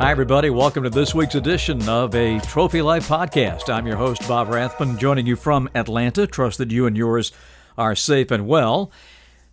Hi, 0.00 0.10
everybody. 0.10 0.50
Welcome 0.50 0.82
to 0.82 0.90
this 0.90 1.14
week's 1.14 1.34
edition 1.34 1.88
of 1.88 2.14
a 2.14 2.38
Trophy 2.40 2.82
Life 2.82 3.08
podcast. 3.08 3.72
I'm 3.72 3.86
your 3.86 3.96
host, 3.96 4.26
Bob 4.28 4.48
Rathbun, 4.48 4.98
joining 4.98 5.26
you 5.26 5.36
from 5.36 5.68
Atlanta. 5.74 6.26
Trust 6.26 6.58
that 6.58 6.70
you 6.70 6.86
and 6.86 6.96
yours 6.96 7.32
are 7.78 7.94
safe 7.94 8.30
and 8.30 8.46
well. 8.46 8.92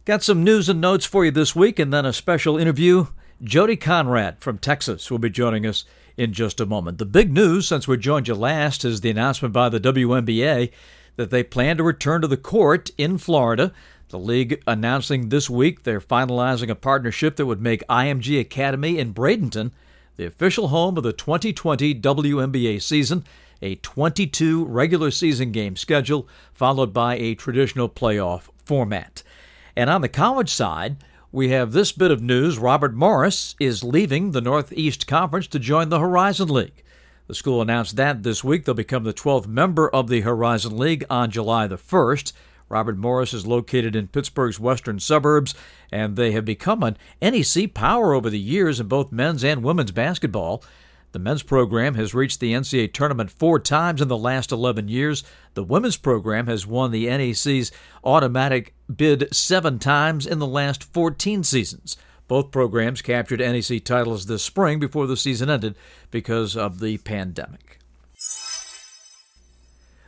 Got 0.03 0.23
some 0.23 0.43
news 0.43 0.67
and 0.67 0.81
notes 0.81 1.05
for 1.05 1.23
you 1.23 1.31
this 1.31 1.55
week, 1.55 1.79
and 1.79 1.93
then 1.93 2.05
a 2.05 2.11
special 2.11 2.57
interview. 2.57 3.07
Jody 3.43 3.77
Conradt 3.77 4.41
from 4.41 4.57
Texas 4.57 5.09
will 5.09 5.19
be 5.19 5.29
joining 5.29 5.65
us 5.65 5.85
in 6.17 6.33
just 6.33 6.59
a 6.59 6.65
moment. 6.65 6.97
The 6.97 7.05
big 7.05 7.31
news 7.31 7.67
since 7.67 7.87
we 7.87 7.97
joined 7.97 8.27
you 8.27 8.35
last 8.35 8.83
is 8.83 9.01
the 9.01 9.09
announcement 9.09 9.53
by 9.53 9.69
the 9.69 9.79
WNBA 9.79 10.71
that 11.15 11.29
they 11.29 11.43
plan 11.43 11.77
to 11.77 11.83
return 11.83 12.21
to 12.21 12.27
the 12.27 12.37
court 12.37 12.91
in 12.97 13.17
Florida. 13.17 13.73
The 14.11 14.19
league 14.19 14.61
announcing 14.67 15.29
this 15.29 15.49
week 15.49 15.83
they're 15.83 16.01
finalizing 16.01 16.69
a 16.69 16.75
partnership 16.75 17.37
that 17.37 17.45
would 17.45 17.61
make 17.61 17.87
IMG 17.87 18.41
Academy 18.41 18.99
in 18.99 19.13
Bradenton 19.13 19.71
the 20.17 20.25
official 20.25 20.67
home 20.67 20.97
of 20.97 21.03
the 21.03 21.13
2020 21.13 21.95
WNBA 21.95 22.81
season, 22.81 23.23
a 23.61 23.75
22 23.75 24.65
regular 24.65 25.11
season 25.11 25.53
game 25.53 25.77
schedule, 25.77 26.27
followed 26.53 26.91
by 26.91 27.15
a 27.15 27.35
traditional 27.35 27.87
playoff 27.87 28.49
format. 28.65 29.23
And 29.77 29.89
on 29.89 30.01
the 30.01 30.09
college 30.09 30.49
side, 30.49 30.97
we 31.31 31.51
have 31.51 31.71
this 31.71 31.93
bit 31.93 32.11
of 32.11 32.21
news 32.21 32.57
Robert 32.57 32.93
Morris 32.93 33.55
is 33.61 33.81
leaving 33.81 34.31
the 34.31 34.41
Northeast 34.41 35.07
Conference 35.07 35.47
to 35.47 35.57
join 35.57 35.87
the 35.87 35.99
Horizon 35.99 36.49
League. 36.49 36.83
The 37.27 37.33
school 37.33 37.61
announced 37.61 37.95
that 37.95 38.23
this 38.23 38.43
week 38.43 38.65
they'll 38.65 38.75
become 38.75 39.05
the 39.05 39.13
12th 39.13 39.47
member 39.47 39.89
of 39.89 40.09
the 40.09 40.19
Horizon 40.19 40.77
League 40.77 41.05
on 41.09 41.31
July 41.31 41.65
the 41.67 41.77
1st. 41.77 42.33
Robert 42.71 42.97
Morris 42.97 43.33
is 43.33 43.45
located 43.45 43.95
in 43.95 44.07
Pittsburgh's 44.07 44.59
western 44.59 44.99
suburbs, 44.99 45.53
and 45.91 46.15
they 46.15 46.31
have 46.31 46.45
become 46.45 46.83
an 46.83 46.97
NEC 47.21 47.73
power 47.73 48.13
over 48.13 48.29
the 48.29 48.39
years 48.39 48.79
in 48.79 48.87
both 48.87 49.11
men's 49.11 49.43
and 49.43 49.61
women's 49.61 49.91
basketball. 49.91 50.63
The 51.11 51.19
men's 51.19 51.43
program 51.43 51.95
has 51.95 52.13
reached 52.13 52.39
the 52.39 52.53
NCAA 52.53 52.93
tournament 52.93 53.29
four 53.29 53.59
times 53.59 54.01
in 54.01 54.07
the 54.07 54.17
last 54.17 54.53
11 54.53 54.87
years. 54.87 55.25
The 55.53 55.63
women's 55.65 55.97
program 55.97 56.47
has 56.47 56.65
won 56.65 56.91
the 56.91 57.07
NEC's 57.07 57.73
automatic 58.05 58.73
bid 58.95 59.27
seven 59.35 59.77
times 59.77 60.25
in 60.25 60.39
the 60.39 60.47
last 60.47 60.85
14 60.85 61.43
seasons. 61.43 61.97
Both 62.29 62.51
programs 62.51 63.01
captured 63.01 63.41
NEC 63.41 63.83
titles 63.83 64.27
this 64.27 64.43
spring 64.43 64.79
before 64.79 65.05
the 65.05 65.17
season 65.17 65.49
ended 65.49 65.75
because 66.09 66.55
of 66.55 66.79
the 66.79 66.97
pandemic. 66.99 67.80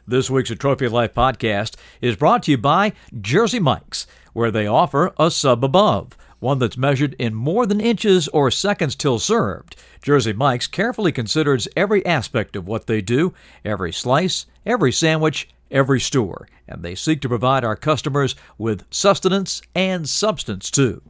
This 0.06 0.30
week's 0.30 0.52
A 0.52 0.58
Trophy 0.58 0.90
Life 0.90 1.14
podcast 1.14 1.78
is 2.02 2.18
brought 2.18 2.44
to 2.44 2.52
you 2.52 2.58
by 2.58 2.92
Jersey 3.22 3.62
Mike's, 3.62 4.06
where 4.34 4.52
they 4.52 4.68
offer 4.68 5.14
a 5.18 5.32
sub 5.32 5.64
above, 5.64 6.18
one 6.40 6.60
that's 6.60 6.76
measured 6.76 7.16
in 7.18 7.34
more 7.34 7.66
than 7.66 7.80
inches 7.80 8.28
or 8.28 8.52
seconds 8.52 8.96
till 8.96 9.18
served. 9.18 9.78
Jersey 10.02 10.34
Mike's 10.34 10.68
carefully 10.68 11.14
considers 11.14 11.70
every 11.78 12.06
aspect 12.06 12.58
of 12.58 12.68
what 12.68 12.86
they 12.86 13.00
do, 13.00 13.34
every 13.64 13.94
slice, 13.94 14.46
every 14.66 14.92
sandwich, 14.92 15.48
every 15.72 16.02
store, 16.02 16.50
and 16.68 16.84
they 16.84 16.96
seek 16.96 17.22
to 17.22 17.30
provide 17.30 17.64
our 17.64 17.78
customers 17.78 18.36
with 18.58 18.84
sustenance 18.92 19.62
and 19.74 20.10
substance 20.10 20.70
too. 20.70 21.02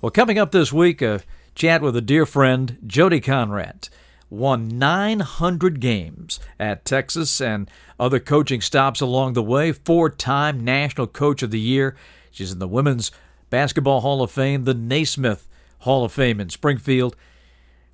Well, 0.00 0.10
coming 0.10 0.38
up 0.38 0.52
this 0.52 0.72
week, 0.72 1.02
a 1.02 1.22
chat 1.56 1.82
with 1.82 1.96
a 1.96 2.00
dear 2.00 2.26
friend, 2.26 2.78
Jody 2.86 3.20
Conradt 3.20 3.88
won 4.32 4.66
900 4.78 5.78
games 5.78 6.40
at 6.58 6.86
Texas 6.86 7.38
and 7.40 7.70
other 8.00 8.18
coaching 8.18 8.62
stops 8.62 9.00
along 9.00 9.34
the 9.34 9.42
way. 9.42 9.72
Four 9.72 10.08
time 10.08 10.64
National 10.64 11.06
Coach 11.06 11.42
of 11.42 11.50
the 11.50 11.60
Year. 11.60 11.94
She's 12.30 12.50
in 12.50 12.58
the 12.58 12.66
Women's 12.66 13.12
Basketball 13.50 14.00
Hall 14.00 14.22
of 14.22 14.30
Fame, 14.30 14.64
the 14.64 14.72
Naismith 14.72 15.46
Hall 15.80 16.04
of 16.04 16.12
Fame 16.12 16.40
in 16.40 16.48
Springfield. 16.48 17.14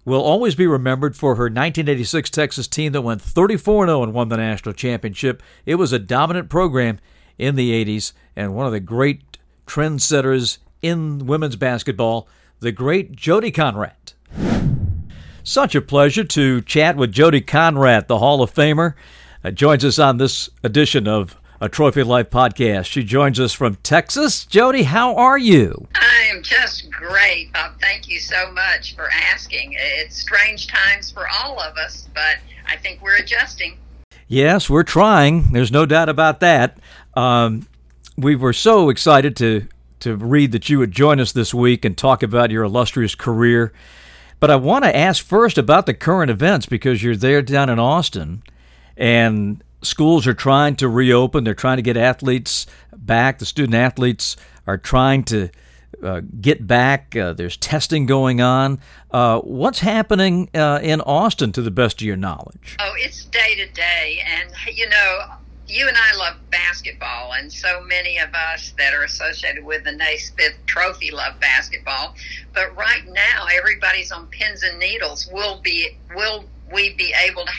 Will 0.05 0.23
always 0.23 0.55
be 0.55 0.67
remembered 0.67 1.17
for 1.17 1.35
her 1.35 1.45
1986 1.45 2.31
Texas 2.31 2.69
team 2.69 2.93
that 2.93 3.03
went 3.03 3.21
34 3.21 3.87
0 3.87 4.03
and 4.05 4.15
won 4.15 4.29
the 4.29 4.37
national 4.37 4.75
championship. 4.75 5.43
It 5.67 5.75
was 5.75 5.93
a 5.93 5.99
dominant 5.99 6.49
program 6.49 7.01
in 7.37 7.57
the 7.57 7.85
80s 7.85 8.13
and 8.37 8.55
one 8.55 8.65
of 8.65 8.73
the 8.73 8.81
great 8.81 9.39
trendsetters 9.67 10.59
in 10.83 11.27
women's 11.27 11.57
basketball, 11.57 12.29
the 12.61 12.73
great 12.73 13.13
Jody 13.17 13.51
Conradt. 13.51 14.78
Such 15.49 15.75
a 15.75 15.81
pleasure 15.81 16.25
to 16.25 16.61
chat 16.61 16.99
with 16.99 17.11
Jody 17.11 17.41
Conradt, 17.41 18.07
the 18.07 18.19
Hall 18.19 18.43
of 18.43 18.53
Famer. 18.53 18.93
Uh, 19.43 19.51
joins 19.51 19.83
us 19.83 19.99
on 19.99 20.19
this 20.19 20.51
edition 20.63 21.09
of 21.09 21.39
a 21.59 21.71
Trophy 21.71 22.03
Life 22.03 22.29
podcast. 22.29 22.85
She 22.85 23.03
joins 23.03 23.41
us 23.41 23.55
from 23.55 23.77
Texas. 23.77 24.45
Jody, 24.45 24.83
how 24.83 25.17
are 25.17 25.39
you? 25.39 25.89
I 25.95 26.29
am 26.31 26.43
just 26.43 26.91
great, 26.91 27.51
Bob. 27.55 27.81
Thank 27.81 28.11
you 28.11 28.21
so 28.21 28.53
much 28.53 28.95
for 28.95 29.09
asking. 29.11 29.75
It's 29.75 30.19
strange 30.19 30.67
times 30.67 31.11
for 31.11 31.27
all 31.41 31.59
of 31.59 31.79
us, 31.79 32.11
but 32.13 32.37
I 32.67 32.77
think 32.77 33.01
we're 33.01 33.17
adjusting. 33.17 33.79
Yes, 34.27 34.69
we're 34.69 34.83
trying. 34.83 35.53
There's 35.53 35.73
no 35.73 35.87
doubt 35.87 36.11
about 36.11 36.41
that. 36.41 36.77
Um, 37.15 37.67
we 38.19 38.37
were 38.37 38.53
so 38.53 38.91
excited 38.91 39.35
to 39.37 39.67
to 40.01 40.15
read 40.15 40.53
that 40.53 40.69
you 40.69 40.79
would 40.79 40.93
join 40.93 41.19
us 41.19 41.33
this 41.33 41.55
week 41.55 41.87
and 41.87 41.97
talk 41.97 42.23
about 42.23 42.51
your 42.51 42.65
illustrious 42.65 43.15
career 43.15 43.73
but 44.41 44.51
I 44.51 44.57
want 44.57 44.85
to 44.85 44.97
ask 44.97 45.25
first 45.25 45.59
about 45.59 45.87
the 45.87 45.95
current 45.95 46.31
events 46.31 46.67
because 46.67 47.03
you're 47.03 47.17
there 47.17 47.43
down 47.43 47.69
in 47.69 47.79
Austin 47.79 48.43
and 48.97 49.63
schools 49.83 50.27
are 50.27 50.35
trying 50.35 50.77
to 50.77 50.89
reopen. 50.89 51.45
They're 51.45 51.55
trying 51.55 51.77
to 51.77 51.83
get 51.83 51.97
athletes 51.97 52.67
back. 52.97 53.39
The 53.39 53.47
student 53.47 53.75
athletes 53.75 54.37
are 54.67 54.79
trying 54.79 55.25
to 55.25 55.51
uh, 56.03 56.21
get 56.41 56.67
back. 56.67 57.17
Uh, 57.17 57.33
there's 57.33 57.57
testing 57.57 58.07
going 58.07 58.41
on. 58.41 58.79
Uh, 59.11 59.41
what's 59.41 59.81
happening 59.81 60.49
uh, 60.55 60.81
in 60.83 61.01
Austin 61.01 61.53
to 61.53 61.63
the 61.63 61.71
best 61.71 62.01
of 62.01 62.07
your 62.07 62.17
knowledge? 62.17 62.77
Oh, 62.81 62.93
it's 62.97 63.25
day 63.25 63.55
to 63.57 63.67
day. 63.73 64.23
And, 64.27 64.53
you 64.77 64.89
know, 64.89 65.21
you 65.69 65.87
and 65.87 65.97
I 65.97 66.17
love 66.17 66.37
basketball, 66.51 67.33
and 67.35 67.53
so 67.53 67.83
many 67.83 68.19
of 68.19 68.31
us 68.35 68.73
that 68.79 68.95
are 68.95 69.03
associated 69.03 69.65
with 69.65 69.85
the 69.85 69.93
Naismith 69.93 70.55
Trophy 70.67 71.11
love 71.11 71.39
basketball. 71.41 72.15
But 72.55 72.75
right 72.77 73.07
now, 73.07 73.47
everybody's 73.53 74.11
on 74.11 74.27
pins 74.29 74.63
and 74.63 74.79
needles. 74.79 75.29
Will 75.31 75.61
be 75.61 75.99
will 76.15 76.45
we 76.73 76.95
be 76.95 77.15
able 77.27 77.45
to 77.45 77.53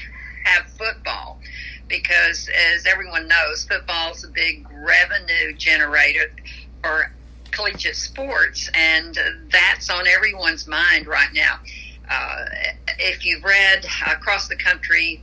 have 0.46 0.70
football? 0.72 1.40
Because 1.88 2.50
as 2.74 2.86
everyone 2.86 3.28
knows, 3.28 3.66
football 3.66 4.12
is 4.12 4.24
a 4.24 4.30
big 4.30 4.68
revenue 4.72 5.54
generator 5.54 6.32
for 6.82 7.12
collegiate 7.52 7.96
sports, 7.96 8.70
and 8.74 9.20
that's 9.52 9.90
on 9.90 10.08
everyone's 10.08 10.68
mind 10.68 11.08
right 11.08 11.34
now. 11.34 11.60
Uh, 12.10 12.46
if 12.98 13.24
you've 13.24 13.44
read 13.44 13.86
across 14.08 14.48
the 14.48 14.56
country 14.56 15.22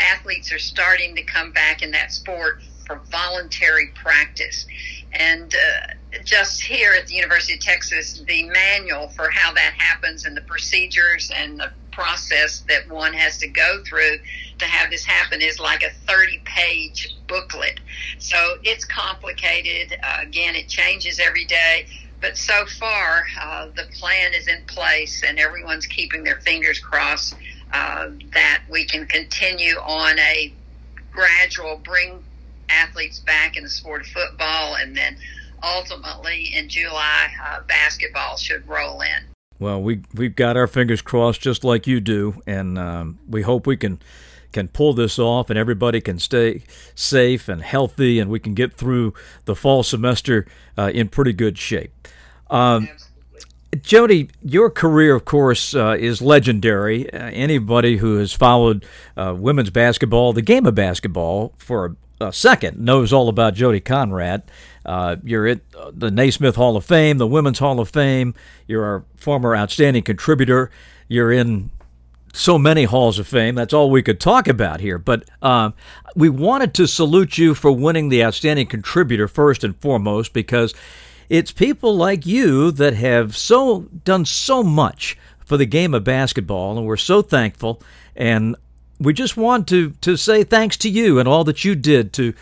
athletes 0.00 0.52
are 0.52 0.58
starting 0.58 1.14
to 1.16 1.22
come 1.22 1.52
back 1.52 1.82
in 1.82 1.90
that 1.92 2.12
sport 2.12 2.62
for 2.86 3.00
voluntary 3.10 3.92
practice. 3.94 4.66
And 5.12 5.54
uh, 5.54 6.18
just 6.24 6.62
here 6.62 6.92
at 6.92 7.06
the 7.06 7.14
University 7.14 7.54
of 7.54 7.60
Texas, 7.60 8.22
the 8.26 8.44
manual 8.44 9.08
for 9.08 9.30
how 9.30 9.52
that 9.54 9.74
happens 9.76 10.24
and 10.24 10.36
the 10.36 10.42
procedures 10.42 11.30
and 11.34 11.58
the 11.58 11.70
process 11.92 12.60
that 12.68 12.88
one 12.88 13.12
has 13.12 13.38
to 13.38 13.48
go 13.48 13.82
through 13.84 14.18
to 14.58 14.64
have 14.64 14.90
this 14.90 15.04
happen 15.04 15.40
is 15.40 15.58
like 15.58 15.82
a 15.82 15.90
30 16.06 16.40
page 16.44 17.16
booklet. 17.28 17.80
So 18.18 18.36
it's 18.62 18.84
complicated. 18.84 19.98
Uh, 20.02 20.18
again, 20.22 20.54
it 20.54 20.68
changes 20.68 21.18
every 21.18 21.44
day. 21.44 21.86
But 22.20 22.36
so 22.36 22.66
far, 22.78 23.24
uh, 23.40 23.68
the 23.74 23.84
plan 23.98 24.34
is 24.34 24.46
in 24.46 24.62
place 24.66 25.22
and 25.26 25.38
everyone's 25.38 25.86
keeping 25.86 26.22
their 26.22 26.40
fingers 26.40 26.78
crossed 26.78 27.34
uh, 27.72 28.08
that 28.32 28.62
we 28.70 28.84
can 28.84 29.06
continue 29.06 29.74
on 29.76 30.18
a 30.18 30.52
gradual 31.12 31.80
bring 31.84 32.22
athletes 32.68 33.18
back 33.18 33.56
in 33.56 33.64
the 33.64 33.68
sport 33.68 34.02
of 34.02 34.06
football, 34.08 34.76
and 34.76 34.96
then 34.96 35.16
ultimately 35.62 36.54
in 36.54 36.68
July, 36.68 37.30
uh, 37.44 37.60
basketball 37.66 38.36
should 38.36 38.66
roll 38.68 39.00
in. 39.00 39.24
Well, 39.58 39.82
we 39.82 40.02
we've 40.14 40.34
got 40.34 40.56
our 40.56 40.66
fingers 40.66 41.02
crossed, 41.02 41.40
just 41.40 41.64
like 41.64 41.86
you 41.86 42.00
do, 42.00 42.40
and 42.46 42.78
um, 42.78 43.18
we 43.28 43.42
hope 43.42 43.66
we 43.66 43.76
can 43.76 44.00
can 44.52 44.68
pull 44.68 44.94
this 44.94 45.18
off, 45.18 45.50
and 45.50 45.58
everybody 45.58 46.00
can 46.00 46.18
stay 46.18 46.62
safe 46.94 47.48
and 47.48 47.62
healthy, 47.62 48.18
and 48.18 48.30
we 48.30 48.40
can 48.40 48.54
get 48.54 48.72
through 48.72 49.14
the 49.44 49.54
fall 49.54 49.82
semester 49.82 50.46
uh, 50.78 50.90
in 50.94 51.08
pretty 51.08 51.32
good 51.32 51.58
shape. 51.58 51.92
Um, 52.48 52.88
Jody, 53.82 54.28
your 54.42 54.68
career, 54.70 55.14
of 55.14 55.24
course, 55.24 55.74
uh, 55.74 55.96
is 55.98 56.20
legendary. 56.20 57.12
Uh, 57.12 57.18
anybody 57.32 57.98
who 57.98 58.16
has 58.16 58.32
followed 58.32 58.84
uh, 59.16 59.34
women's 59.36 59.70
basketball, 59.70 60.32
the 60.32 60.42
game 60.42 60.66
of 60.66 60.74
basketball, 60.74 61.54
for 61.56 61.96
a, 62.20 62.26
a 62.26 62.32
second 62.32 62.78
knows 62.78 63.12
all 63.12 63.28
about 63.28 63.54
Jody 63.54 63.80
Conradt. 63.80 64.42
Uh, 64.84 65.16
you're 65.22 65.46
at 65.46 65.60
the 65.92 66.10
Naismith 66.10 66.56
Hall 66.56 66.76
of 66.76 66.84
Fame, 66.84 67.18
the 67.18 67.26
Women's 67.26 67.58
Hall 67.60 67.78
of 67.78 67.88
Fame. 67.88 68.34
You're 68.66 68.84
our 68.84 69.04
former 69.16 69.54
outstanding 69.54 70.02
contributor. 70.02 70.70
You're 71.06 71.30
in 71.30 71.70
so 72.32 72.58
many 72.58 72.84
halls 72.84 73.18
of 73.18 73.26
fame. 73.26 73.54
That's 73.54 73.72
all 73.72 73.90
we 73.90 74.02
could 74.02 74.20
talk 74.20 74.48
about 74.48 74.80
here. 74.80 74.98
But 74.98 75.28
uh, 75.42 75.70
we 76.14 76.28
wanted 76.28 76.74
to 76.74 76.86
salute 76.86 77.38
you 77.38 77.54
for 77.54 77.72
winning 77.72 78.08
the 78.08 78.24
outstanding 78.24 78.66
contributor 78.66 79.28
first 79.28 79.64
and 79.64 79.76
foremost 79.80 80.32
because 80.32 80.74
it's 81.30 81.52
people 81.52 81.96
like 81.96 82.26
you 82.26 82.72
that 82.72 82.92
have 82.94 83.36
so 83.36 83.82
done 84.04 84.26
so 84.26 84.62
much 84.62 85.16
for 85.38 85.56
the 85.56 85.64
game 85.64 85.94
of 85.94 86.04
basketball, 86.04 86.76
and 86.76 86.86
we're 86.86 86.96
so 86.96 87.22
thankful. 87.22 87.80
And 88.14 88.56
we 88.98 89.14
just 89.14 89.36
want 89.36 89.66
to 89.68 89.90
to 90.02 90.16
say 90.16 90.44
thanks 90.44 90.76
to 90.78 90.90
you 90.90 91.18
and 91.18 91.28
all 91.28 91.44
that 91.44 91.64
you 91.64 91.74
did 91.74 92.12
to 92.14 92.34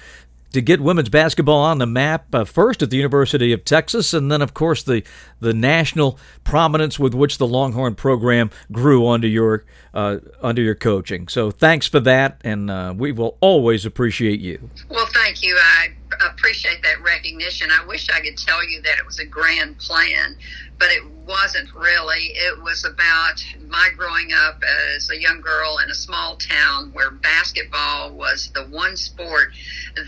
to 0.53 0.63
get 0.63 0.81
women's 0.81 1.11
basketball 1.11 1.61
on 1.61 1.77
the 1.77 1.87
map 1.87 2.35
uh, 2.35 2.45
first 2.45 2.83
at 2.83 2.89
the 2.89 2.97
University 2.97 3.53
of 3.53 3.65
Texas, 3.67 4.15
and 4.15 4.33
then, 4.33 4.41
of 4.41 4.55
course, 4.55 4.83
the 4.83 5.03
the 5.41 5.53
national 5.53 6.19
prominence 6.43 6.99
with 6.99 7.13
which 7.13 7.37
the 7.37 7.47
Longhorn 7.47 7.95
program 7.95 8.51
grew 8.73 9.07
under 9.07 9.29
your 9.29 9.65
uh, 9.93 10.19
under 10.43 10.63
your 10.63 10.75
coaching. 10.75 11.29
So, 11.29 11.51
thanks 11.51 11.87
for 11.87 12.01
that, 12.01 12.41
and 12.43 12.71
uh, 12.71 12.95
we 12.97 13.13
will 13.13 13.37
always 13.41 13.85
appreciate 13.85 14.41
you. 14.41 14.71
Well, 14.89 15.07
thank 15.13 15.43
you. 15.43 15.57
I 15.61 15.89
appreciate 16.27 16.83
that 16.83 17.03
recognition. 17.03 17.71
I 17.71 17.85
wish 17.87 18.09
I 18.11 18.21
could 18.21 18.37
tell 18.37 18.67
you 18.69 18.81
that 18.83 18.99
it 18.99 19.07
was 19.07 19.19
a 19.19 19.25
grand 19.25 19.79
plan, 19.79 20.37
but 20.79 20.89
it 20.91 21.05
wasn't 21.27 21.73
really. 21.75 22.33
It 22.35 22.63
was 22.63 22.85
about 22.85 23.45
my 23.69 23.91
growing 23.97 24.33
up 24.33 24.63
as 24.97 25.11
a 25.11 25.21
young 25.21 25.41
girl 25.41 25.79
in 25.85 25.91
a 25.91 25.95
small 25.95 26.37
town 26.37 26.91
where 26.93 27.11
basketball 27.11 28.13
was 28.13 28.51
the 28.55 28.65
one 28.65 28.97
sport 28.97 29.49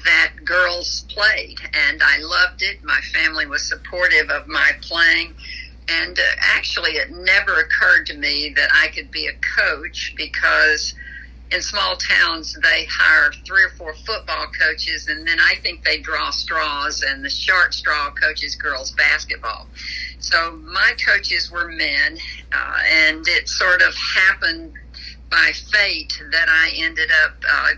that 0.04 0.32
girls 0.44 1.04
played, 1.08 1.58
and 1.72 2.02
I 2.02 2.18
loved 2.18 2.62
it. 2.62 2.82
My 2.82 3.00
family 3.12 3.46
was 3.46 3.62
supportive 3.62 4.30
of 4.30 4.46
my 4.46 4.72
playing. 4.80 5.34
And 5.88 6.18
uh, 6.18 6.22
actually, 6.38 6.92
it 6.92 7.10
never 7.10 7.58
occurred 7.58 8.06
to 8.06 8.14
me 8.14 8.52
that 8.56 8.70
I 8.72 8.88
could 8.88 9.10
be 9.10 9.26
a 9.26 9.32
coach 9.56 10.14
because 10.16 10.94
in 11.52 11.60
small 11.60 11.96
towns 11.96 12.56
they 12.62 12.86
hire 12.90 13.32
three 13.44 13.64
or 13.64 13.70
four 13.70 13.94
football 13.94 14.46
coaches 14.58 15.08
and 15.08 15.26
then 15.26 15.38
I 15.40 15.56
think 15.62 15.84
they 15.84 15.98
draw 15.98 16.30
straws 16.30 17.02
and 17.02 17.24
the 17.24 17.30
short 17.30 17.74
straw 17.74 18.10
coaches 18.12 18.54
girls 18.54 18.92
basketball. 18.92 19.66
So 20.20 20.52
my 20.56 20.92
coaches 21.04 21.50
were 21.50 21.68
men, 21.68 22.18
uh, 22.52 22.78
and 22.88 23.26
it 23.26 23.48
sort 23.48 23.80
of 23.80 23.94
happened 23.96 24.74
by 25.30 25.52
fate 25.72 26.22
that 26.30 26.48
I 26.48 26.72
ended 26.76 27.10
up 27.24 27.34
uh, 27.50 27.68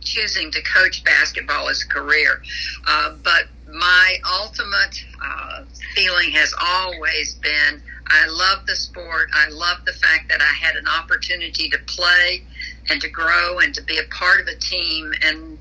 choosing 0.00 0.50
to 0.50 0.62
coach 0.62 1.04
basketball 1.04 1.68
as 1.68 1.82
a 1.82 1.88
career. 1.88 2.42
Uh, 2.86 3.16
but 3.22 3.48
my 3.70 4.16
ultimate 4.40 5.04
uh, 5.22 5.64
feeling 5.94 6.30
has 6.30 6.54
always 6.60 7.34
been 7.34 7.82
I 8.12 8.26
love 8.26 8.66
the 8.66 8.74
sport. 8.74 9.30
I 9.32 9.48
love 9.50 9.84
the 9.84 9.92
fact 9.92 10.28
that 10.30 10.40
I 10.40 10.52
had 10.52 10.74
an 10.74 10.86
opportunity 10.88 11.68
to 11.68 11.78
play 11.86 12.42
and 12.88 13.00
to 13.00 13.08
grow 13.08 13.58
and 13.58 13.74
to 13.74 13.82
be 13.82 13.98
a 13.98 14.04
part 14.10 14.40
of 14.40 14.46
a 14.46 14.56
team 14.56 15.12
and 15.22 15.58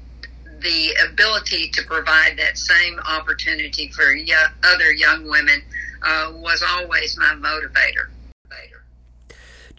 the 0.62 0.94
ability 1.10 1.69
to 1.69 1.83
provide 1.83 2.38
that 2.38 2.57
same 2.57 3.00
opportunity 3.00 3.89
for 3.89 4.04
other 4.63 4.92
young 4.92 5.30
women 5.30 5.62
uh, 6.04 6.31
was 6.36 6.63
always 6.63 7.18
my 7.18 7.33
motivator. 7.36 8.10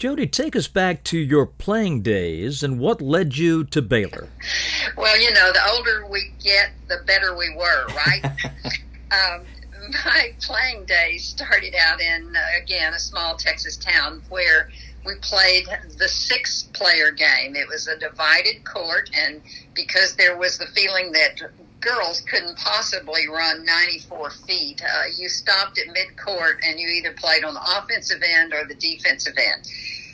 Jody, 0.01 0.27
take 0.27 0.57
us 0.57 0.67
back 0.67 1.05
to 1.05 1.19
your 1.19 1.45
playing 1.45 2.01
days 2.01 2.63
and 2.63 2.81
what 2.81 3.03
led 3.03 3.37
you 3.37 3.65
to 3.65 3.83
Baylor. 3.83 4.29
Well, 4.97 5.21
you 5.21 5.31
know, 5.31 5.53
the 5.53 5.61
older 5.75 6.07
we 6.11 6.33
get, 6.43 6.71
the 6.89 7.03
better 7.07 7.37
we 7.37 7.55
were, 7.55 7.87
right? 7.89 8.25
um, 9.13 9.45
my 10.07 10.33
playing 10.41 10.87
days 10.87 11.27
started 11.27 11.75
out 11.79 12.01
in, 12.01 12.35
uh, 12.35 12.63
again, 12.63 12.95
a 12.95 12.99
small 12.99 13.37
Texas 13.37 13.77
town 13.77 14.23
where 14.31 14.71
we 15.05 15.15
played 15.23 15.67
the 15.99 16.09
six 16.09 16.65
player 16.75 17.11
game. 17.11 17.57
It 17.57 17.69
was 17.69 17.89
a 17.89 17.99
divided 17.99 18.65
court, 18.65 19.11
and 19.15 19.41
because 19.75 20.17
there 20.17 20.37
was 20.37 20.59
the 20.59 20.67
feeling 20.67 21.13
that 21.13 21.41
girls 21.81 22.21
couldn't 22.23 22.59
possibly 22.59 23.27
run 23.29 23.65
94 23.65 24.31
feet. 24.31 24.83
Uh, 24.83 25.05
you 25.17 25.29
stopped 25.29 25.79
at 25.79 25.87
midcourt 25.95 26.59
and 26.63 26.79
you 26.79 26.89
either 26.89 27.13
played 27.13 27.45
on 27.45 27.55
the 27.55 27.79
offensive 27.79 28.23
end 28.23 28.53
or 28.53 28.67
the 28.67 28.75
defensive 28.75 29.35
end. 29.39 29.67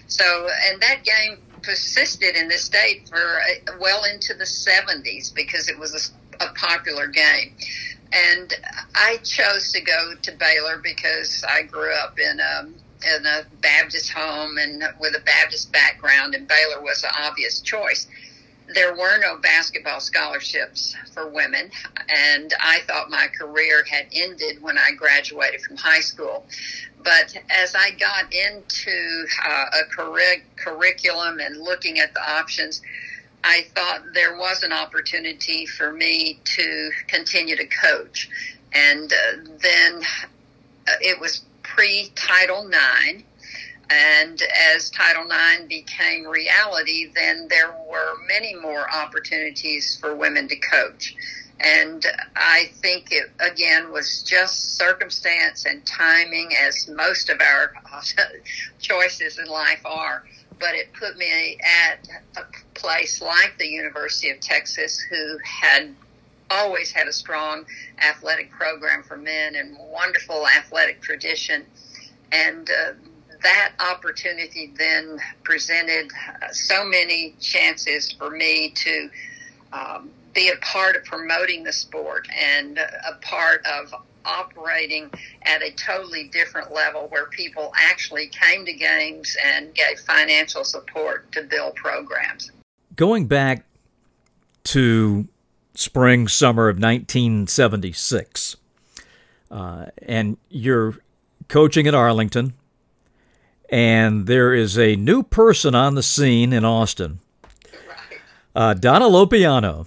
So, 0.07 0.49
and 0.71 0.81
that 0.81 1.03
game 1.05 1.39
persisted 1.63 2.37
in 2.37 2.49
the 2.49 2.59
state 2.59 3.09
for 3.09 3.17
uh, 3.17 3.73
well 3.81 4.05
into 4.05 4.35
the 4.35 4.45
70s 4.45 5.35
because 5.35 5.69
it 5.69 5.79
was 5.79 6.13
a, 6.41 6.45
a 6.45 6.53
popular 6.55 7.09
game. 7.09 7.55
And 8.13 8.55
I 8.95 9.19
chose 9.25 9.73
to 9.73 9.81
go 9.81 10.15
to 10.23 10.33
Baylor 10.33 10.79
because 10.79 11.45
I 11.49 11.65
grew 11.65 11.93
up 11.93 12.19
in 12.21 12.39
a, 12.39 12.61
um, 12.61 12.75
in 13.07 13.27
a 13.27 13.45
Baptist 13.61 14.11
home 14.11 14.59
and 14.59 14.83
with 15.01 15.15
a 15.15 15.21
Baptist 15.21 15.73
background, 15.73 16.35
and 16.35 16.47
Baylor 16.49 16.83
was 16.83 17.03
an 17.05 17.11
obvious 17.19 17.61
choice 17.61 18.07
there 18.75 18.95
were 18.95 19.19
no 19.19 19.37
basketball 19.39 20.01
scholarships 20.01 20.97
for 21.13 21.29
women, 21.29 21.71
and 22.09 22.53
I 22.61 22.81
thought 22.87 23.11
my 23.11 23.29
career 23.29 23.85
had 23.85 24.07
ended 24.13 24.61
when 24.61 24.77
I 24.77 24.93
graduated 24.97 25.61
from 25.61 25.77
high 25.77 26.01
school. 26.01 26.45
But 27.03 27.37
as 27.51 27.75
I 27.77 27.91
got 27.93 28.33
into 28.33 29.27
uh, 29.45 29.67
a 29.73 29.85
curric- 29.95 30.45
curriculum 30.57 31.39
and 31.39 31.61
looking 31.61 32.01
at 32.01 32.13
the 32.15 32.21
options, 32.21 32.83
I 33.45 33.67
thought 33.75 34.03
there 34.13 34.37
was 34.37 34.65
an 34.65 34.73
opportunity 34.73 35.67
for 35.67 35.93
me 35.93 36.41
to 36.45 36.91
continue 37.07 37.57
to 37.57 37.67
coach. 37.67 38.29
And 38.73 39.13
uh, 39.13 39.37
then 39.63 40.03
uh, 40.89 40.93
it 41.01 41.21
was 41.21 41.43
pre 41.75 42.11
Title 42.15 42.69
IX 42.69 43.25
and 43.89 44.43
as 44.75 44.91
Title 44.91 45.25
IX 45.31 45.67
became 45.69 46.27
reality, 46.27 47.11
then 47.15 47.47
there 47.49 47.75
were 47.89 48.15
many 48.27 48.55
more 48.55 48.93
opportunities 48.93 49.97
for 50.01 50.17
women 50.17 50.49
to 50.49 50.57
coach. 50.57 51.15
And 51.61 52.05
I 52.35 52.71
think 52.83 53.13
it, 53.13 53.31
again, 53.39 53.93
was 53.93 54.23
just 54.23 54.77
circumstance 54.77 55.65
and 55.65 55.87
timing, 55.87 56.51
as 56.61 56.89
most 56.89 57.31
of 57.31 57.41
our 57.41 57.75
choices 58.81 59.39
in 59.39 59.47
life 59.47 59.81
are. 59.85 60.25
But 60.59 60.75
it 60.75 60.93
put 60.93 61.17
me 61.17 61.59
at 61.89 62.09
a 62.37 62.43
place 62.75 63.23
like 63.23 63.57
the 63.59 63.69
University 63.69 64.31
of 64.31 64.41
Texas, 64.41 64.99
who 64.99 65.39
had 65.45 65.95
always 66.51 66.91
had 66.91 67.09
a 67.09 67.13
strong 67.13 67.65
athletic 67.99 68.51
program 68.51 69.03
for 69.03 69.17
men 69.17 69.57
and 69.57 69.77
wonderful 69.93 70.47
athletic 70.47 71.03
tradition. 71.03 71.65
And 72.33 72.69
uh, 72.71 72.93
that 73.43 73.73
opportunity 73.81 74.73
then 74.77 75.19
presented 75.45 76.11
uh, 76.43 76.49
so 76.53 76.85
many 76.85 77.35
chances 77.41 78.13
for 78.13 78.31
me 78.31 78.71
to 78.71 79.11
um, 79.73 80.11
be 80.35 80.51
a 80.51 80.57
part 80.57 80.97
of 80.97 81.05
promoting 81.05 81.65
the 81.65 81.73
sport 81.73 82.29
and 82.39 82.79
a 82.79 83.15
part 83.23 83.65
of 83.67 83.95
operating 84.25 85.11
at 85.43 85.63
a 85.63 85.71
totally 85.73 86.29
different 86.29 86.73
level 86.73 87.07
where 87.09 87.27
people 87.27 87.73
actually 87.77 88.29
came 88.29 88.67
to 88.67 88.73
games 88.73 89.37
and 89.45 89.73
gave 89.75 89.99
financial 90.01 90.65
support 90.65 91.31
to 91.33 91.43
build 91.43 91.75
programs. 91.77 92.51
Going 92.97 93.27
back 93.27 93.65
to 94.65 95.29
spring, 95.77 96.29
summer 96.29 96.69
of 96.69 96.77
1976, 96.77 98.57
uh, 99.51 99.87
and 100.03 100.37
you're 100.49 100.97
coaching 101.49 101.87
at 101.87 101.95
Arlington 101.95 102.55
and 103.69 104.27
there 104.27 104.55
is 104.55 104.79
a 104.79 104.97
new 104.97 105.23
person 105.23 105.75
on 105.75 105.95
the 105.95 106.03
scene 106.03 106.53
in 106.53 106.65
Austin, 106.65 107.21
uh, 108.55 108.75
Donna 108.75 109.07
Lopiano. 109.07 109.87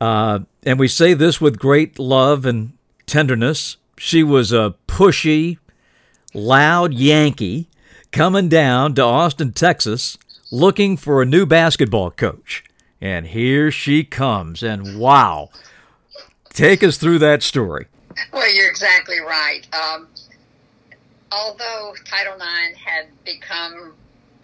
Uh, 0.00 0.40
and 0.64 0.78
we 0.78 0.88
say 0.88 1.14
this 1.14 1.40
with 1.40 1.58
great 1.58 1.98
love 1.98 2.44
and 2.44 2.72
tenderness. 3.06 3.76
She 3.98 4.22
was 4.24 4.52
a 4.52 4.74
pushy, 4.88 5.58
loud 6.34 6.92
Yankee 6.92 7.68
coming 8.10 8.48
down 8.48 8.94
to 8.94 9.02
Austin, 9.02 9.52
Texas, 9.52 10.18
looking 10.50 10.96
for 10.96 11.22
a 11.22 11.26
new 11.26 11.46
basketball 11.46 12.10
coach. 12.10 12.64
And 13.02 13.26
here 13.26 13.72
she 13.72 14.04
comes. 14.04 14.62
And 14.62 14.96
wow, 14.96 15.50
take 16.50 16.84
us 16.84 16.98
through 16.98 17.18
that 17.18 17.42
story. 17.42 17.88
Well, 18.32 18.54
you're 18.54 18.70
exactly 18.70 19.18
right. 19.18 19.66
Um, 19.74 20.06
although 21.32 21.94
Title 22.04 22.36
IX 22.36 22.78
had 22.78 23.06
become 23.24 23.94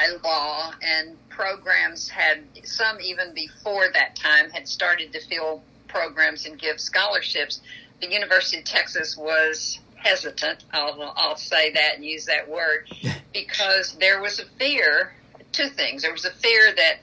a 0.00 0.26
law 0.26 0.72
and 0.82 1.16
programs 1.28 2.08
had, 2.08 2.40
some 2.64 3.00
even 3.00 3.32
before 3.32 3.92
that 3.92 4.16
time, 4.16 4.50
had 4.50 4.66
started 4.66 5.12
to 5.12 5.20
fill 5.20 5.62
programs 5.86 6.44
and 6.44 6.58
give 6.58 6.80
scholarships, 6.80 7.60
the 8.00 8.10
University 8.10 8.58
of 8.58 8.64
Texas 8.64 9.16
was 9.16 9.78
hesitant. 9.94 10.64
I'll, 10.72 11.14
I'll 11.16 11.36
say 11.36 11.72
that 11.74 11.94
and 11.94 12.04
use 12.04 12.26
that 12.26 12.48
word 12.48 12.88
because 13.32 13.94
there 14.00 14.20
was 14.20 14.40
a 14.40 14.46
fear, 14.58 15.14
two 15.52 15.68
things. 15.68 16.02
There 16.02 16.12
was 16.12 16.24
a 16.24 16.32
fear 16.32 16.74
that 16.74 16.98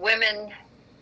women 0.00 0.52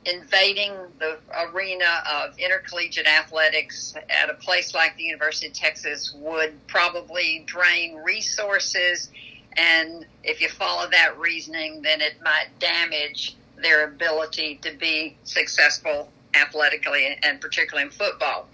invading 0.07 0.73
the 0.99 1.19
arena 1.53 2.03
of 2.11 2.39
intercollegiate 2.39 3.07
athletics 3.07 3.95
at 4.11 4.31
a 4.31 4.35
place 4.35 4.75
like 4.75 4.97
the 4.97 5.03
University 5.03 5.47
of 5.47 5.53
Texas 5.53 6.15
would 6.19 6.55
probably 6.67 7.43
drain 7.47 7.97
resources. 7.97 9.11
And 9.57 10.07
if 10.23 10.41
you 10.41 10.49
follow 10.49 10.89
that 10.91 11.19
reasoning, 11.19 11.83
then 11.83 12.01
it 12.01 12.15
might 12.23 12.49
damage 12.59 13.37
their 13.57 13.85
ability 13.85 14.59
to 14.63 14.73
be 14.77 15.17
successful 15.25 16.11
athletically 16.35 17.17
and 17.23 17.41
particularly 17.41 17.87
in 17.87 17.93
football. 17.93 18.49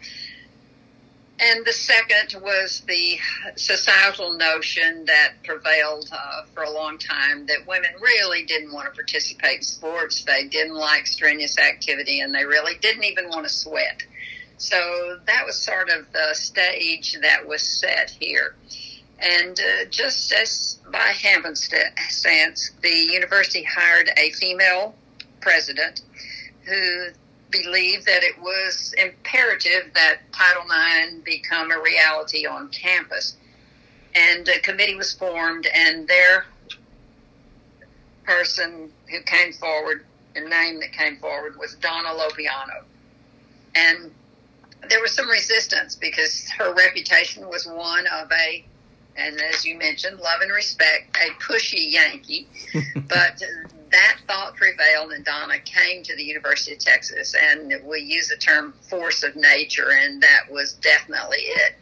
And 1.42 1.64
the 1.64 1.72
second 1.72 2.40
was 2.42 2.82
the 2.86 3.18
societal 3.56 4.36
notion 4.36 5.06
that 5.06 5.32
prevailed 5.42 6.10
uh, 6.12 6.42
for 6.52 6.64
a 6.64 6.70
long 6.70 6.98
time 6.98 7.46
that 7.46 7.66
women 7.66 7.90
really 7.98 8.44
didn't 8.44 8.72
want 8.72 8.86
to 8.86 8.94
participate 8.94 9.56
in 9.56 9.62
sports. 9.62 10.22
They 10.24 10.44
didn't 10.44 10.74
like 10.74 11.06
strenuous 11.06 11.58
activity 11.58 12.20
and 12.20 12.34
they 12.34 12.44
really 12.44 12.74
didn't 12.82 13.04
even 13.04 13.30
want 13.30 13.46
to 13.46 13.52
sweat. 13.52 14.02
So 14.58 15.18
that 15.24 15.46
was 15.46 15.56
sort 15.56 15.88
of 15.88 16.12
the 16.12 16.34
stage 16.34 17.16
that 17.22 17.48
was 17.48 17.62
set 17.62 18.10
here. 18.20 18.54
And 19.18 19.58
uh, 19.58 19.84
just 19.88 20.32
as 20.32 20.78
by 20.92 20.98
happenstance, 20.98 22.70
the 22.82 22.90
university 22.90 23.62
hired 23.62 24.10
a 24.18 24.30
female 24.32 24.94
president 25.40 26.02
who 26.64 27.08
believed 27.50 28.06
that 28.06 28.22
it 28.22 28.40
was 28.40 28.94
imperative 28.98 29.92
that 29.94 30.18
Title 30.32 30.62
IX 30.64 31.22
become 31.24 31.70
a 31.70 31.80
reality 31.80 32.46
on 32.46 32.68
campus. 32.68 33.36
And 34.14 34.48
a 34.48 34.58
committee 34.60 34.96
was 34.96 35.12
formed, 35.12 35.66
and 35.72 36.06
their 36.08 36.46
person 38.24 38.90
who 39.10 39.20
came 39.22 39.52
forward, 39.52 40.04
the 40.34 40.40
name 40.40 40.80
that 40.80 40.92
came 40.92 41.16
forward 41.18 41.58
was 41.58 41.74
Donna 41.76 42.08
Lopiano. 42.08 42.84
And 43.74 44.10
there 44.88 45.00
was 45.00 45.14
some 45.14 45.28
resistance 45.28 45.94
because 45.94 46.48
her 46.58 46.72
reputation 46.74 47.48
was 47.48 47.66
one 47.66 48.06
of 48.08 48.30
a, 48.32 48.64
and 49.16 49.40
as 49.42 49.64
you 49.64 49.76
mentioned, 49.76 50.18
love 50.18 50.40
and 50.40 50.52
respect, 50.52 51.16
a 51.16 51.30
pushy 51.42 51.92
Yankee. 51.92 52.48
but 53.08 53.42
that 53.90 54.18
thought 54.26 54.56
prevailed, 54.56 55.12
and 55.12 55.24
Donna 55.24 55.58
came 55.58 56.02
to 56.04 56.16
the 56.16 56.22
University 56.22 56.72
of 56.72 56.78
Texas, 56.78 57.34
and 57.34 57.74
we 57.84 58.00
use 58.00 58.28
the 58.28 58.36
term 58.36 58.74
force 58.88 59.22
of 59.22 59.36
nature, 59.36 59.90
and 59.92 60.22
that 60.22 60.50
was 60.50 60.74
definitely 60.74 61.38
it. 61.38 61.74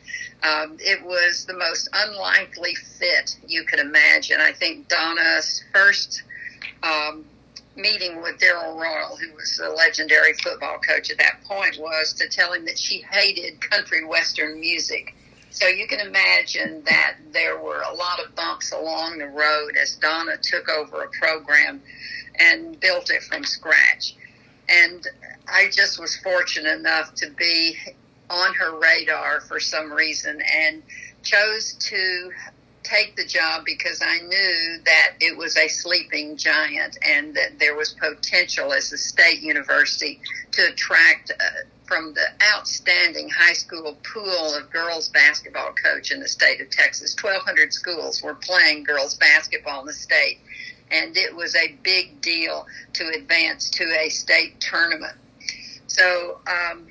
Um, 0.42 0.76
it 0.80 1.04
was 1.04 1.44
the 1.46 1.54
most 1.54 1.88
unlikely 1.92 2.74
fit 2.74 3.36
you 3.46 3.64
could 3.64 3.80
imagine. 3.80 4.40
I 4.40 4.52
think 4.52 4.88
Donna's 4.88 5.64
first 5.72 6.22
um, 6.82 7.24
meeting 7.76 8.22
with 8.22 8.38
Darrell 8.38 8.78
Royal, 8.78 9.16
who 9.16 9.34
was 9.34 9.56
the 9.56 9.68
legendary 9.68 10.34
football 10.34 10.78
coach 10.78 11.10
at 11.10 11.18
that 11.18 11.42
point, 11.44 11.78
was 11.78 12.12
to 12.14 12.28
tell 12.28 12.52
him 12.52 12.64
that 12.66 12.78
she 12.78 13.04
hated 13.10 13.60
country 13.60 14.04
western 14.04 14.60
music. 14.60 15.14
So 15.50 15.66
you 15.66 15.88
can 15.88 16.00
imagine 16.00 16.82
that 16.84 17.16
there 17.32 17.58
were 17.58 17.80
a 17.80 17.94
lot 17.94 18.20
of 18.24 18.34
bumps 18.34 18.70
along 18.72 19.18
the 19.18 19.28
road 19.28 19.76
as 19.80 19.96
Donna 19.96 20.36
took 20.40 20.68
over 20.68 21.02
a 21.02 21.08
program 21.08 21.80
and 22.38 22.78
built 22.80 23.10
it 23.10 23.22
from 23.22 23.44
scratch. 23.44 24.14
And 24.68 25.06
I 25.46 25.70
just 25.72 26.00
was 26.00 26.16
fortunate 26.18 26.78
enough 26.78 27.14
to 27.16 27.30
be 27.30 27.76
on 28.30 28.54
her 28.54 28.78
radar 28.78 29.40
for 29.40 29.58
some 29.58 29.92
reason 29.92 30.40
and 30.40 30.82
chose 31.22 31.72
to 31.74 32.30
take 32.82 33.16
the 33.16 33.24
job 33.24 33.64
because 33.64 34.02
I 34.02 34.18
knew 34.20 34.78
that 34.84 35.14
it 35.20 35.36
was 35.36 35.56
a 35.56 35.68
sleeping 35.68 36.36
giant 36.36 36.96
and 37.06 37.34
that 37.34 37.58
there 37.58 37.76
was 37.76 37.94
potential 37.94 38.72
as 38.72 38.92
a 38.92 38.98
state 38.98 39.40
university 39.40 40.20
to 40.52 40.68
attract 40.72 41.30
uh, 41.30 41.44
from 41.84 42.14
the 42.14 42.26
outstanding 42.54 43.28
high 43.30 43.52
school 43.52 43.96
pool 44.12 44.54
of 44.54 44.70
girls 44.70 45.08
basketball 45.08 45.72
coach 45.72 46.12
in 46.12 46.20
the 46.20 46.28
state 46.28 46.60
of 46.60 46.70
Texas. 46.70 47.16
1,200 47.20 47.72
schools 47.72 48.22
were 48.22 48.34
playing 48.34 48.84
girls 48.84 49.14
basketball 49.16 49.80
in 49.80 49.86
the 49.86 49.92
state 49.92 50.38
and 50.90 51.16
it 51.16 51.34
was 51.34 51.54
a 51.54 51.76
big 51.82 52.20
deal 52.20 52.66
to 52.94 53.08
advance 53.16 53.70
to 53.70 53.84
a 53.84 54.08
state 54.08 54.60
tournament. 54.60 55.16
So 55.86 56.38
um, 56.46 56.86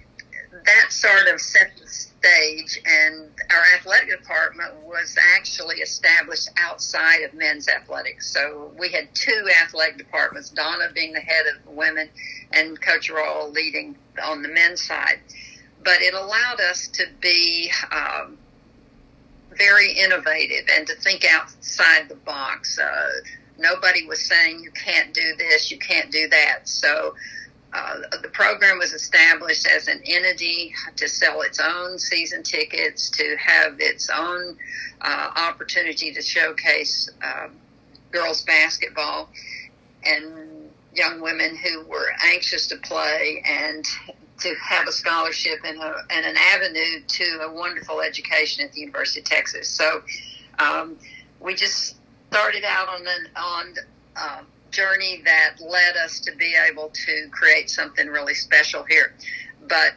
that 0.65 0.91
sort 0.91 1.27
of 1.27 1.39
set 1.39 1.71
the 1.77 1.87
stage, 1.87 2.81
and 2.85 3.29
our 3.51 3.63
athletic 3.75 4.09
department 4.09 4.73
was 4.83 5.17
actually 5.35 5.77
established 5.77 6.49
outside 6.59 7.21
of 7.21 7.33
men's 7.33 7.67
athletics. 7.67 8.31
So 8.31 8.71
we 8.77 8.89
had 8.89 9.13
two 9.13 9.49
athletic 9.63 9.97
departments, 9.97 10.49
Donna 10.49 10.89
being 10.93 11.13
the 11.13 11.19
head 11.19 11.45
of 11.47 11.73
women, 11.73 12.09
and 12.53 12.79
Coach 12.81 13.09
Royal 13.09 13.49
leading 13.51 13.95
on 14.23 14.41
the 14.41 14.49
men's 14.49 14.83
side. 14.83 15.19
But 15.83 16.01
it 16.01 16.13
allowed 16.13 16.59
us 16.59 16.87
to 16.87 17.05
be 17.21 17.71
um, 17.91 18.37
very 19.55 19.93
innovative 19.93 20.67
and 20.75 20.87
to 20.87 20.95
think 20.95 21.25
outside 21.25 22.09
the 22.09 22.15
box. 22.15 22.79
Uh, 22.79 23.09
nobody 23.57 24.05
was 24.05 24.25
saying 24.25 24.59
you 24.59 24.71
can't 24.71 25.13
do 25.13 25.35
this, 25.37 25.71
you 25.71 25.77
can't 25.79 26.11
do 26.11 26.27
that. 26.29 26.67
So 26.67 27.15
uh, 27.73 27.95
the 28.21 28.29
program 28.29 28.77
was 28.77 28.93
established 28.93 29.67
as 29.67 29.87
an 29.87 30.01
entity 30.05 30.73
to 30.95 31.07
sell 31.07 31.41
its 31.41 31.59
own 31.59 31.99
season 31.99 32.43
tickets, 32.43 33.09
to 33.11 33.35
have 33.37 33.75
its 33.79 34.09
own 34.09 34.57
uh, 35.01 35.31
opportunity 35.35 36.13
to 36.13 36.21
showcase 36.21 37.09
uh, 37.23 37.47
girls 38.11 38.43
basketball 38.43 39.29
and 40.03 40.69
young 40.93 41.21
women 41.21 41.55
who 41.55 41.85
were 41.85 42.11
anxious 42.23 42.67
to 42.67 42.77
play 42.77 43.43
and 43.45 43.85
to 44.39 44.53
have 44.55 44.87
a 44.87 44.91
scholarship 44.91 45.59
and, 45.65 45.81
a, 45.81 45.95
and 46.09 46.25
an 46.25 46.35
avenue 46.53 47.01
to 47.07 47.23
a 47.43 47.53
wonderful 47.53 48.01
education 48.01 48.65
at 48.65 48.71
the 48.71 48.79
University 48.79 49.19
of 49.19 49.25
Texas. 49.25 49.67
So 49.67 50.01
um, 50.59 50.95
we 51.39 51.53
just 51.53 51.95
started 52.29 52.63
out 52.65 52.87
on 52.89 53.01
an 53.01 53.27
on 53.35 53.73
uh, 54.15 54.41
journey 54.71 55.21
that 55.25 55.55
led 55.61 55.95
us 55.95 56.19
to 56.19 56.35
be 56.35 56.55
able 56.69 56.89
to 56.89 57.27
create 57.31 57.69
something 57.69 58.07
really 58.07 58.33
special 58.33 58.83
here. 58.83 59.13
But 59.67 59.93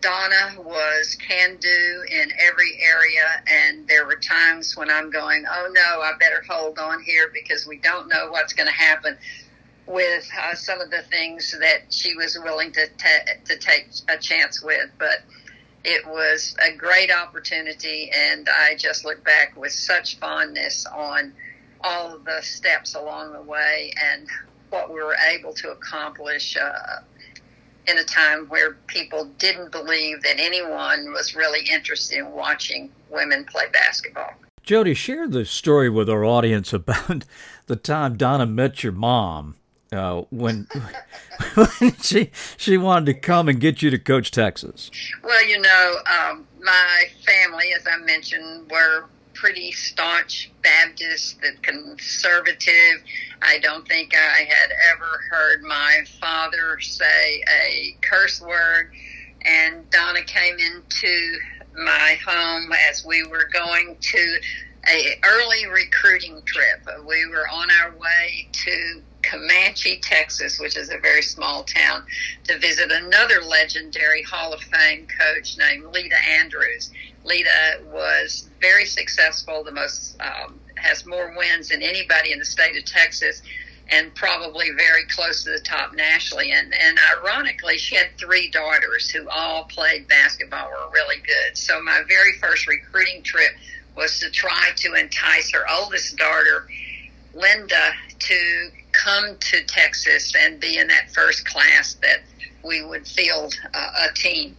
Donna 0.00 0.60
was 0.62 1.16
can 1.16 1.56
do 1.56 2.04
in 2.10 2.30
every 2.40 2.78
area, 2.82 3.42
and 3.46 3.86
there 3.88 4.06
were 4.06 4.16
times 4.16 4.76
when 4.76 4.90
I'm 4.90 5.10
going, 5.10 5.44
oh 5.50 5.70
no, 5.72 6.00
I 6.02 6.12
better 6.18 6.42
hold 6.48 6.78
on 6.78 7.02
here 7.02 7.30
because 7.32 7.66
we 7.66 7.78
don't 7.78 8.08
know 8.08 8.30
what's 8.30 8.52
going 8.52 8.68
to 8.68 8.74
happen 8.74 9.16
with 9.86 10.28
uh, 10.40 10.54
some 10.54 10.80
of 10.80 10.90
the 10.90 11.02
things 11.10 11.56
that 11.58 11.92
she 11.92 12.14
was 12.14 12.38
willing 12.44 12.70
to, 12.72 12.86
ta- 12.98 13.32
to 13.46 13.58
take 13.58 13.88
a 14.08 14.18
chance 14.18 14.62
with. 14.62 14.90
But 14.98 15.22
it 15.84 16.06
was 16.06 16.56
a 16.64 16.76
great 16.76 17.10
opportunity, 17.10 18.10
and 18.14 18.48
I 18.48 18.74
just 18.76 19.04
look 19.04 19.24
back 19.24 19.56
with 19.56 19.72
such 19.72 20.18
fondness 20.18 20.86
on 20.86 21.32
all 21.82 22.14
of 22.14 22.24
the 22.24 22.40
steps 22.42 22.94
along 22.94 23.32
the 23.32 23.42
way 23.42 23.92
and 24.02 24.26
what 24.70 24.88
we 24.92 24.96
were 24.96 25.16
able 25.32 25.52
to 25.54 25.70
accomplish 25.70 26.56
uh, 26.56 27.00
in 27.86 27.98
a 27.98 28.04
time 28.04 28.46
where 28.46 28.74
people 28.86 29.26
didn't 29.38 29.72
believe 29.72 30.22
that 30.22 30.38
anyone 30.38 31.12
was 31.12 31.34
really 31.34 31.64
interested 31.70 32.18
in 32.18 32.30
watching 32.32 32.90
women 33.08 33.44
play 33.44 33.64
basketball. 33.72 34.34
Jody, 34.62 34.92
share 34.92 35.26
the 35.26 35.46
story 35.46 35.88
with 35.88 36.10
our 36.10 36.24
audience 36.24 36.72
about 36.72 37.24
the 37.66 37.76
time 37.76 38.16
Donna 38.16 38.44
met 38.44 38.82
your 38.82 38.92
mom 38.92 39.56
uh, 39.92 40.22
when, 40.30 40.66
when 41.54 41.94
she 42.00 42.30
she 42.56 42.76
wanted 42.76 43.06
to 43.06 43.14
come 43.14 43.48
and 43.48 43.60
get 43.60 43.82
you 43.82 43.90
to 43.90 43.98
coach 43.98 44.30
Texas. 44.30 44.90
Well, 45.22 45.46
you 45.46 45.60
know, 45.60 45.96
um, 46.06 46.46
my 46.62 47.04
family, 47.24 47.72
as 47.76 47.86
I 47.86 47.98
mentioned, 47.98 48.70
were 48.70 49.06
pretty 49.34 49.70
staunch 49.72 50.50
Baptist, 50.62 51.40
the 51.40 51.52
conservative. 51.62 53.02
I 53.40 53.58
don't 53.60 53.86
think 53.86 54.14
I 54.14 54.40
had 54.40 54.70
ever 54.92 55.20
heard 55.30 55.62
my 55.62 56.02
father 56.20 56.80
say 56.80 57.42
a 57.48 57.96
curse 58.00 58.40
word. 58.40 58.90
And 59.42 59.88
Donna 59.90 60.24
came 60.24 60.56
into 60.58 61.38
my 61.76 62.18
home 62.26 62.72
as 62.90 63.04
we 63.04 63.24
were 63.28 63.48
going 63.52 63.96
to 64.00 64.38
a 64.88 65.20
early 65.24 65.66
recruiting 65.66 66.42
trip. 66.44 66.86
We 67.06 67.26
were 67.26 67.48
on 67.52 67.68
our 67.82 67.92
way 67.92 68.48
to 68.50 69.02
Comanche, 69.22 70.00
Texas, 70.02 70.58
which 70.58 70.76
is 70.76 70.90
a 70.90 70.98
very 70.98 71.22
small 71.22 71.64
town, 71.64 72.04
to 72.44 72.58
visit 72.58 72.90
another 72.90 73.42
legendary 73.42 74.22
Hall 74.22 74.52
of 74.52 74.60
Fame 74.60 75.06
coach 75.06 75.56
named 75.58 75.86
Leta 75.92 76.16
Andrews. 76.28 76.90
Leta 77.24 77.80
was 77.92 78.48
very 78.60 78.84
successful, 78.84 79.64
the 79.64 79.72
most 79.72 80.16
um, 80.20 80.58
has 80.76 81.04
more 81.06 81.34
wins 81.36 81.68
than 81.68 81.82
anybody 81.82 82.32
in 82.32 82.38
the 82.38 82.44
state 82.44 82.76
of 82.76 82.84
Texas, 82.84 83.42
and 83.90 84.14
probably 84.14 84.70
very 84.76 85.04
close 85.06 85.44
to 85.44 85.50
the 85.50 85.60
top 85.60 85.94
nationally. 85.94 86.52
And 86.52 86.72
and 86.74 86.98
ironically, 87.16 87.78
she 87.78 87.96
had 87.96 88.08
three 88.18 88.50
daughters 88.50 89.10
who 89.10 89.28
all 89.28 89.64
played 89.64 90.08
basketball, 90.08 90.68
were 90.68 90.90
really 90.92 91.20
good. 91.20 91.56
So 91.56 91.82
my 91.82 92.02
very 92.06 92.32
first 92.34 92.66
recruiting 92.66 93.22
trip 93.22 93.52
was 93.96 94.20
to 94.20 94.30
try 94.30 94.70
to 94.76 94.94
entice 94.94 95.50
her 95.50 95.64
oldest 95.70 96.16
daughter, 96.16 96.68
Linda, 97.34 97.92
to 98.18 98.70
come 98.98 99.36
to 99.38 99.64
Texas 99.64 100.32
and 100.38 100.60
be 100.60 100.78
in 100.78 100.88
that 100.88 101.10
first 101.10 101.46
class 101.46 101.94
that 102.02 102.20
we 102.64 102.84
would 102.84 103.06
field 103.06 103.54
uh, 103.74 104.08
a 104.10 104.14
team. 104.14 104.56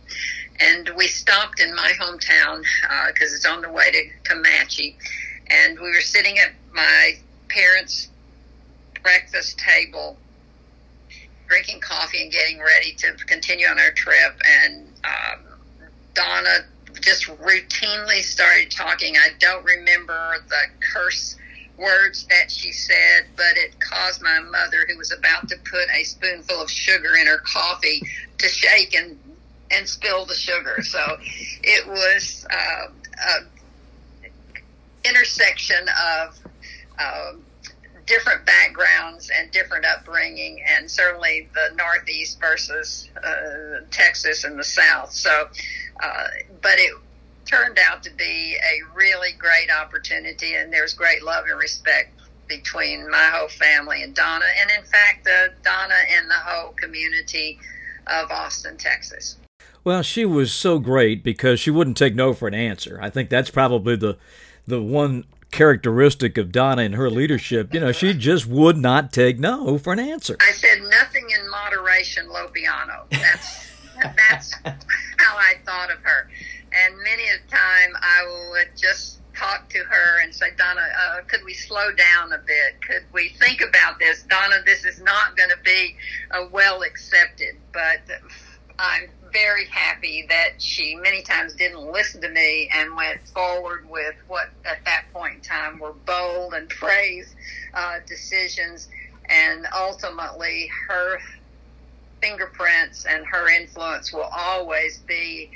And 0.60 0.89
we 0.98 1.08
stopped 1.08 1.62
in 1.62 1.74
my 1.75 1.91
hometown 2.00 2.63
because 3.08 3.31
uh, 3.31 3.36
it's 3.36 3.46
on 3.46 3.62
the 3.62 3.72
way 3.72 3.91
to 3.91 4.10
Comanche. 4.24 4.98
And 5.48 5.79
we 5.79 5.88
were 5.88 6.01
sitting 6.01 6.38
at 6.38 6.51
my 6.74 7.13
parents' 7.50 8.10
breakfast 9.01 9.58
table, 9.60 10.17
drinking 11.48 11.81
coffee 11.81 12.24
and 12.24 12.31
getting 12.31 12.60
ready 12.60 12.93
to 12.93 13.13
continue 13.25 13.67
on 13.67 13.79
our 13.79 13.91
trip. 13.91 14.39
And 14.46 14.88
um, 15.03 15.46
Donna 16.13 16.65
just 17.01 17.25
routinely 17.27 18.22
started 18.22 18.72
talking. 18.72 19.15
I 19.15 19.29
don't 19.39 19.63
remember 19.63 20.36
the 20.50 20.62
curse 20.93 21.36
words 21.79 22.25
that 22.25 22.51
she 22.51 22.71
said, 22.71 23.25
but 23.36 23.55
it 23.55 23.79
caused 23.79 24.21
my 24.21 24.39
mother, 24.39 24.86
who 24.89 24.98
was 24.98 25.12
about 25.12 25.48
to 25.50 25.55
put 25.57 25.88
a 25.95 26.03
spoonful 26.03 26.62
of 26.62 26.69
sugar 26.69 27.15
in 27.19 27.27
her 27.27 27.39
coffee, 27.39 28.01
to 28.38 28.48
shake 28.48 28.95
and 28.95 29.17
and 29.71 29.88
spill 29.88 30.25
the 30.25 30.36
sugar. 30.36 30.77
So 30.83 31.17
it 31.63 31.88
was 31.88 32.45
uh, 32.50 32.91
a 33.29 35.07
intersection 35.07 35.88
of 36.17 36.38
uh, 36.98 37.31
different 38.05 38.45
backgrounds 38.45 39.29
and 39.36 39.51
different 39.51 39.86
upbringing, 39.86 40.63
and 40.67 40.89
certainly 40.89 41.48
the 41.53 41.75
Northeast 41.75 42.39
versus 42.39 43.09
uh, 43.24 43.86
Texas 43.91 44.43
and 44.43 44.57
the 44.57 44.63
South. 44.63 45.12
So, 45.12 45.48
uh, 46.01 46.27
but 46.62 46.79
it 46.79 46.93
turned 47.50 47.79
out 47.79 48.03
to 48.03 48.12
be 48.12 48.56
a 48.56 48.96
really 48.96 49.32
great 49.38 49.72
opportunity, 49.72 50.56
and 50.56 50.72
there's 50.72 50.94
great 50.94 51.24
love 51.24 51.46
and 51.50 51.60
respect 51.60 52.20
between 52.48 53.10
my 53.10 53.29
whole 53.34 53.48
family 53.48 54.03
and 54.03 54.13
Donna, 54.15 54.46
and 54.62 54.70
in 54.77 54.84
fact, 54.86 55.27
uh, 55.27 55.50
Donna 55.63 55.96
and 56.18 56.29
the 56.29 56.36
whole 56.36 56.74
community 56.74 57.60
of 58.08 58.29
Austin, 58.32 58.77
Texas. 58.77 59.38
Well, 59.84 60.01
she 60.01 60.25
was 60.25 60.51
so 60.51 60.79
great 60.79 61.24
because 61.24 61.60
she 61.60 61.72
wouldn't 61.72 61.98
take 61.98 62.15
no 62.15 62.34
for 62.34 62.48
an 62.48 62.53
answer. 62.53 63.00
I 63.01 63.10
think 63.10 63.29
that's 63.29 63.50
probably 63.50 63.96
the 63.96 64.18
the 64.68 64.82
one 64.82 65.25
characteristic 65.51 66.38
of 66.38 66.51
Donna 66.51 66.84
and 66.84 66.96
her 66.96 67.10
leadership. 67.10 67.74
You 67.74 67.79
know, 67.79 67.91
she 67.91 68.13
just 68.13 68.46
would 68.46 68.77
not 68.77 69.12
take 69.12 69.39
no 69.39 69.77
for 69.79 69.94
an 69.94 70.00
answer. 70.00 70.38
I 70.41 70.51
said 70.51 70.82
nothing 70.84 71.27
in 71.29 71.50
moderation, 71.50 72.29
lo 72.29 72.48
piano. 72.50 73.06
That's 73.12 73.70
that's 74.01 74.53
how 75.18 75.38
I 75.38 75.56
thought 75.65 75.91
of 75.91 76.00
her. 76.01 76.29
And 76.71 76.97
many 76.97 77.23
a 77.23 77.49
time 77.49 77.93
I 78.01 78.49
would 78.51 78.69
just 78.77 79.19
talk 79.35 79.69
to 79.69 79.79
her 79.79 80.21
and 80.21 80.33
say, 80.33 80.47
Donna, 80.57 80.81
uh, 80.81 81.21
could 81.27 81.43
we 81.45 81.53
slow 81.53 81.91
down 81.93 82.33
a 82.33 82.39
bit? 82.39 82.81
Could 82.81 83.03
we 83.13 83.29
think 83.39 83.61
about 83.61 83.99
this? 83.99 84.23
Donna, 84.23 84.57
this 84.65 84.85
is 84.85 85.01
not 85.01 85.38
going 85.38 85.49
to 85.49 85.63
be 85.63 85.95
uh, 86.31 86.45
well 86.51 86.81
accepted, 86.81 87.55
but 87.73 88.01
I'm 88.77 89.09
very 89.31 89.65
happy 89.65 90.25
that 90.29 90.61
she 90.61 90.95
many 90.95 91.21
times 91.21 91.53
didn't 91.53 91.91
listen 91.91 92.21
to 92.21 92.29
me 92.29 92.69
and 92.73 92.95
went 92.95 93.19
forward 93.29 93.88
with 93.89 94.15
what 94.27 94.49
at 94.65 94.83
that 94.85 95.05
point 95.13 95.35
in 95.35 95.41
time 95.41 95.79
were 95.79 95.93
bold 96.05 96.53
and 96.53 96.67
praise 96.69 97.35
uh, 97.73 97.99
decisions. 98.07 98.89
And 99.25 99.67
ultimately, 99.77 100.69
her 100.88 101.19
fingerprints 102.21 103.05
and 103.05 103.25
her 103.25 103.47
influence 103.49 104.11
will 104.11 104.29
always 104.31 104.99
be 104.99 105.51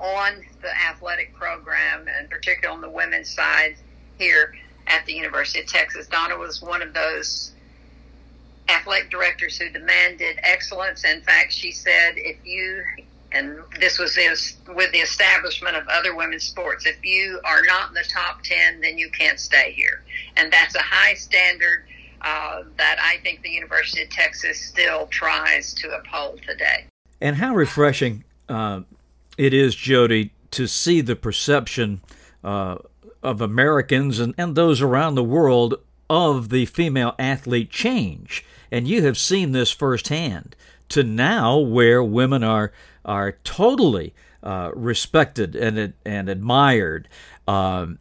on 0.00 0.44
the 0.62 0.70
athletic 0.88 1.34
program, 1.34 2.06
and 2.08 2.28
particularly 2.30 2.74
on 2.74 2.80
the 2.80 2.90
women's 2.90 3.30
side 3.30 3.76
here 4.18 4.54
at 4.86 5.04
the 5.06 5.12
University 5.12 5.60
of 5.60 5.66
Texas. 5.66 6.06
Donna 6.06 6.36
was 6.36 6.60
one 6.60 6.82
of 6.82 6.92
those 6.92 7.52
athletic 8.68 9.10
directors 9.10 9.58
who 9.58 9.68
demanded 9.70 10.38
excellence. 10.42 11.04
In 11.04 11.20
fact, 11.22 11.52
she 11.52 11.70
said, 11.70 12.14
if 12.16 12.36
you, 12.44 12.82
and 13.32 13.58
this 13.78 13.98
was 13.98 14.16
with 14.74 14.92
the 14.92 14.98
establishment 14.98 15.76
of 15.76 15.86
other 15.88 16.14
women's 16.14 16.44
sports, 16.44 16.86
if 16.86 17.04
you 17.04 17.40
are 17.44 17.62
not 17.62 17.88
in 17.88 17.94
the 17.94 18.04
top 18.08 18.42
10, 18.42 18.80
then 18.80 18.98
you 18.98 19.10
can't 19.10 19.38
stay 19.38 19.72
here. 19.72 20.02
And 20.36 20.52
that's 20.52 20.74
a 20.74 20.82
high 20.82 21.14
standard 21.14 21.84
uh, 22.22 22.62
that 22.76 22.98
I 23.00 23.18
think 23.22 23.42
the 23.42 23.50
University 23.50 24.02
of 24.02 24.10
Texas 24.10 24.60
still 24.60 25.06
tries 25.06 25.72
to 25.74 25.90
uphold 25.96 26.40
today. 26.46 26.86
And 27.20 27.36
how 27.36 27.54
refreshing 27.54 28.24
uh, 28.48 28.80
it 29.40 29.54
is, 29.54 29.74
Jody, 29.74 30.32
to 30.50 30.66
see 30.66 31.00
the 31.00 31.16
perception 31.16 32.02
uh, 32.44 32.76
of 33.22 33.40
Americans 33.40 34.20
and, 34.20 34.34
and 34.36 34.54
those 34.54 34.82
around 34.82 35.14
the 35.14 35.24
world 35.24 35.76
of 36.10 36.50
the 36.50 36.66
female 36.66 37.14
athlete 37.18 37.70
change. 37.70 38.44
And 38.70 38.86
you 38.86 39.00
have 39.02 39.16
seen 39.16 39.52
this 39.52 39.72
firsthand 39.72 40.54
to 40.90 41.02
now 41.02 41.56
where 41.56 42.04
women 42.04 42.44
are 42.44 42.70
are 43.02 43.32
totally 43.42 44.12
uh, 44.42 44.72
respected 44.74 45.56
and 45.56 45.94
and 46.04 46.28
admired. 46.28 47.08
Um, 47.48 47.98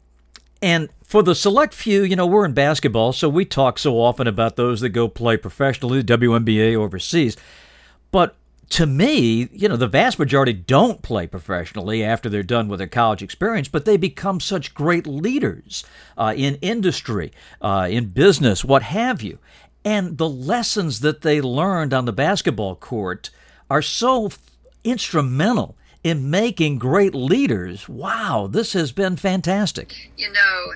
and 0.62 0.90
for 1.06 1.24
the 1.24 1.36
select 1.36 1.74
few, 1.74 2.04
you 2.04 2.18
know, 2.18 2.28
we're 2.28 2.44
in 2.44 2.52
basketball, 2.52 3.14
so 3.14 3.30
we 3.30 3.46
talk 3.46 3.80
so 3.80 3.96
often 3.96 4.28
about 4.28 4.58
those 4.58 4.82
that 4.82 4.90
go 4.90 5.08
play 5.08 5.38
professionally, 5.38 6.04
WNBA 6.04 6.76
overseas. 6.76 7.38
But 8.12 8.36
to 8.70 8.86
me, 8.86 9.50
you 9.52 9.68
know, 9.68 9.76
the 9.76 9.88
vast 9.88 10.20
majority 10.20 10.54
don't 10.54 11.02
play 11.02 11.26
professionally 11.26 12.04
after 12.04 12.30
they're 12.30 12.44
done 12.44 12.68
with 12.68 12.80
their 12.80 12.88
college 12.88 13.24
experience, 13.24 13.68
but 13.68 13.86
they 13.86 13.98
become 13.98 14.40
such 14.40 14.74
great 14.74 15.08
leaders 15.08 15.84
uh, 16.18 16.34
in 16.38 16.56
industry, 16.56 17.32
uh, 17.62 17.88
in 17.90 18.10
business, 18.10 18.64
what 18.64 18.84
have 18.84 19.22
you. 19.22 19.40
And 19.84 20.18
the 20.18 20.30
lessons 20.30 21.00
that 21.00 21.22
they 21.22 21.42
learned 21.42 21.94
on 21.94 22.06
the 22.06 22.14
basketball 22.14 22.76
court 22.76 23.32
are 23.70 23.82
so 23.82 24.28
f- 24.28 24.40
instrumental 24.84 25.76
in 26.04 26.30
making 26.30 26.78
great 26.78 27.16
leaders. 27.16 27.90
Wow, 27.90 28.48
this 28.50 28.74
has 28.74 28.92
been 28.92 29.18
fantastic. 29.18 30.12
You 30.16 30.32
know, 30.32 30.74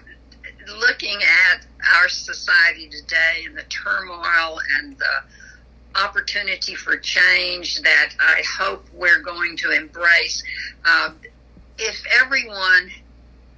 looking 0.80 1.20
at 1.22 1.66
our 1.96 2.10
society 2.10 2.90
today 2.90 3.44
and 3.46 3.56
the 3.58 3.64
turmoil 3.64 4.60
and 4.80 4.98
the 4.98 5.24
opportunity 5.96 6.76
for 6.76 6.98
change 6.98 7.82
that 7.82 8.14
I 8.20 8.42
hope 8.58 8.86
we're 8.94 9.22
going 9.22 9.58
to 9.58 9.72
embrace. 9.72 10.44
Uh, 10.86 11.12
if 11.78 12.04
everyone 12.22 12.92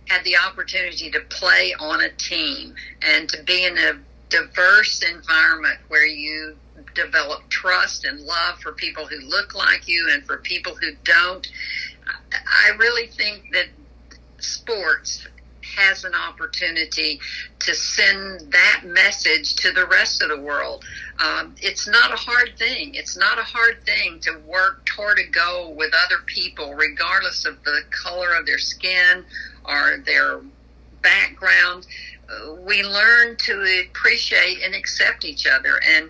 had 0.08 0.24
the 0.24 0.36
opportunity 0.38 1.10
to 1.12 1.20
play 1.30 1.74
on 1.80 2.02
a 2.02 2.10
team 2.10 2.76
and 3.02 3.28
to 3.30 3.44
be 3.44 3.66
in 3.66 3.78
a 3.78 3.94
diverse 4.30 5.04
environment 5.04 5.80
where 5.88 6.06
you 6.06 6.56
develop 6.94 7.48
trust 7.50 8.06
and 8.06 8.20
love 8.22 8.60
for 8.60 8.74
people 8.74 9.06
who 9.06 9.18
look 9.28 9.56
like 9.56 9.88
you 9.88 10.10
and 10.12 10.24
for 10.26 10.38
people 10.38 10.76
who 10.76 10.92
don't, 11.04 11.48
I 12.34 12.76
really 12.78 13.08
think 13.08 13.52
that 13.54 13.68
sports 14.40 15.28
has 15.78 16.04
an 16.04 16.14
opportunity 16.14 17.20
to 17.60 17.74
send 17.74 18.52
that 18.52 18.82
message 18.86 19.56
to 19.56 19.72
the 19.72 19.86
rest 19.88 20.22
of 20.22 20.30
the 20.30 20.40
world. 20.40 20.86
Um, 21.20 21.56
it's 21.62 21.88
not 21.88 22.12
a 22.12 22.18
hard 22.18 22.58
thing. 22.58 22.96
It's 22.96 23.16
not 23.16 23.40
a 23.40 23.44
hard 23.44 23.86
thing 23.86 24.20
to 24.22 24.38
work 24.46 24.86
toward 24.86 25.18
a 25.18 25.28
goal 25.28 25.74
with 25.74 25.94
other 26.06 26.22
people, 26.26 26.74
regardless 26.74 27.46
of 27.46 27.64
the 27.64 27.82
color 27.90 28.36
of 28.36 28.46
their 28.46 28.58
skin 28.58 29.24
or 29.64 30.04
their 30.06 30.42
background. 31.02 31.88
Uh, 32.28 32.56
we 32.56 32.84
learn 32.84 33.38
to 33.38 33.84
appreciate 33.88 34.62
and 34.64 34.76
accept 34.76 35.24
each 35.24 35.48
other. 35.48 35.80
And 35.88 36.10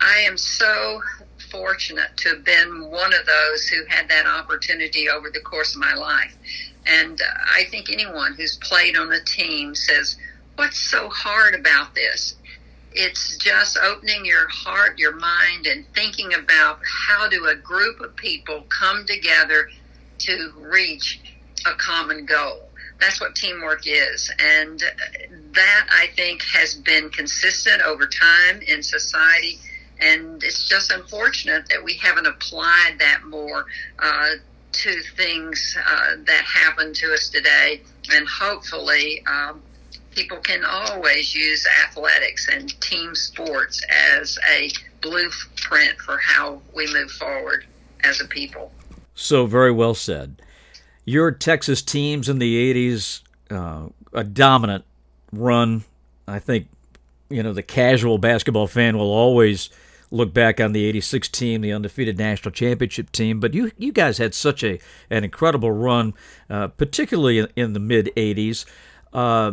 I 0.00 0.18
am 0.20 0.38
so 0.38 1.02
fortunate 1.50 2.16
to 2.18 2.30
have 2.30 2.44
been 2.44 2.90
one 2.90 3.12
of 3.12 3.26
those 3.26 3.66
who 3.68 3.84
had 3.88 4.08
that 4.08 4.26
opportunity 4.26 5.08
over 5.08 5.30
the 5.30 5.40
course 5.40 5.74
of 5.74 5.80
my 5.80 5.94
life. 5.94 6.34
And 6.86 7.20
I 7.54 7.64
think 7.70 7.90
anyone 7.90 8.34
who's 8.34 8.56
played 8.56 8.96
on 8.96 9.12
a 9.12 9.22
team 9.24 9.74
says, 9.74 10.16
What's 10.56 10.78
so 10.78 11.08
hard 11.08 11.54
about 11.54 11.94
this? 11.94 12.34
It's 12.92 13.36
just 13.36 13.78
opening 13.82 14.24
your 14.24 14.48
heart, 14.48 14.98
your 14.98 15.14
mind, 15.14 15.66
and 15.66 15.86
thinking 15.94 16.34
about 16.34 16.80
how 16.84 17.28
do 17.28 17.46
a 17.46 17.54
group 17.54 18.00
of 18.00 18.16
people 18.16 18.64
come 18.68 19.06
together 19.06 19.70
to 20.18 20.52
reach 20.56 21.20
a 21.66 21.74
common 21.76 22.26
goal. 22.26 22.68
That's 23.00 23.20
what 23.20 23.34
teamwork 23.34 23.86
is. 23.86 24.30
And 24.38 24.82
that, 25.52 25.86
I 25.90 26.08
think, 26.16 26.42
has 26.42 26.74
been 26.74 27.10
consistent 27.10 27.80
over 27.82 28.06
time 28.06 28.60
in 28.66 28.82
society. 28.82 29.58
And 30.00 30.42
it's 30.42 30.68
just 30.68 30.90
unfortunate 30.90 31.68
that 31.68 31.82
we 31.82 31.94
haven't 31.94 32.26
applied 32.26 32.96
that 32.98 33.24
more 33.24 33.66
uh, 33.98 34.30
to 34.72 35.02
things 35.16 35.76
uh, 35.86 36.16
that 36.26 36.44
happen 36.44 36.94
to 36.94 37.12
us 37.12 37.28
today, 37.28 37.82
and 38.12 38.26
hopefully, 38.26 39.22
um, 39.26 39.60
people 40.10 40.38
can 40.38 40.64
always 40.64 41.34
use 41.34 41.66
athletics 41.84 42.48
and 42.48 42.78
team 42.80 43.14
sports 43.14 43.82
as 44.18 44.38
a 44.50 44.70
blueprint 45.00 45.98
for 46.00 46.18
how 46.18 46.60
we 46.74 46.92
move 46.92 47.10
forward 47.12 47.64
as 48.04 48.20
a 48.20 48.26
people. 48.26 48.72
So, 49.14 49.46
very 49.46 49.72
well 49.72 49.94
said. 49.94 50.40
Your 51.04 51.30
Texas 51.30 51.82
teams 51.82 52.28
in 52.28 52.38
the 52.38 52.90
80s, 52.90 53.22
uh, 53.50 53.88
a 54.12 54.24
dominant 54.24 54.84
run. 55.32 55.84
I 56.26 56.38
think, 56.38 56.68
you 57.28 57.42
know, 57.42 57.52
the 57.52 57.62
casual 57.62 58.18
basketball 58.18 58.66
fan 58.66 58.96
will 58.96 59.10
always 59.10 59.70
look 60.10 60.34
back 60.34 60.60
on 60.60 60.72
the 60.72 60.84
86 60.86 61.28
team, 61.28 61.60
the 61.60 61.72
undefeated 61.72 62.18
national 62.18 62.52
championship 62.52 63.12
team. 63.12 63.40
But 63.40 63.54
you, 63.54 63.70
you 63.76 63.92
guys 63.92 64.18
had 64.18 64.34
such 64.34 64.64
a 64.64 64.78
an 65.08 65.24
incredible 65.24 65.72
run, 65.72 66.14
uh, 66.48 66.68
particularly 66.68 67.46
in, 67.56 67.72
the 67.72 67.80
mid 67.80 68.10
80s. 68.16 68.64
Uh, 69.12 69.52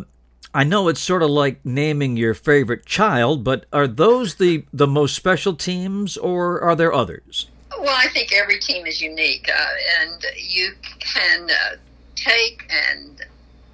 I 0.53 0.63
know 0.63 0.87
it's 0.87 1.01
sort 1.01 1.21
of 1.23 1.29
like 1.29 1.63
naming 1.65 2.17
your 2.17 2.33
favorite 2.33 2.85
child, 2.85 3.43
but 3.43 3.65
are 3.71 3.87
those 3.87 4.35
the, 4.35 4.65
the 4.73 4.87
most 4.87 5.15
special 5.15 5.55
teams 5.55 6.17
or 6.17 6.61
are 6.61 6.75
there 6.75 6.93
others? 6.93 7.49
Well, 7.79 7.95
I 7.95 8.07
think 8.09 8.33
every 8.33 8.59
team 8.59 8.85
is 8.85 9.01
unique, 9.01 9.49
uh, 9.49 9.67
and 10.01 10.25
you 10.35 10.71
can 10.99 11.49
uh, 11.49 11.75
take 12.15 12.63
and 12.89 13.23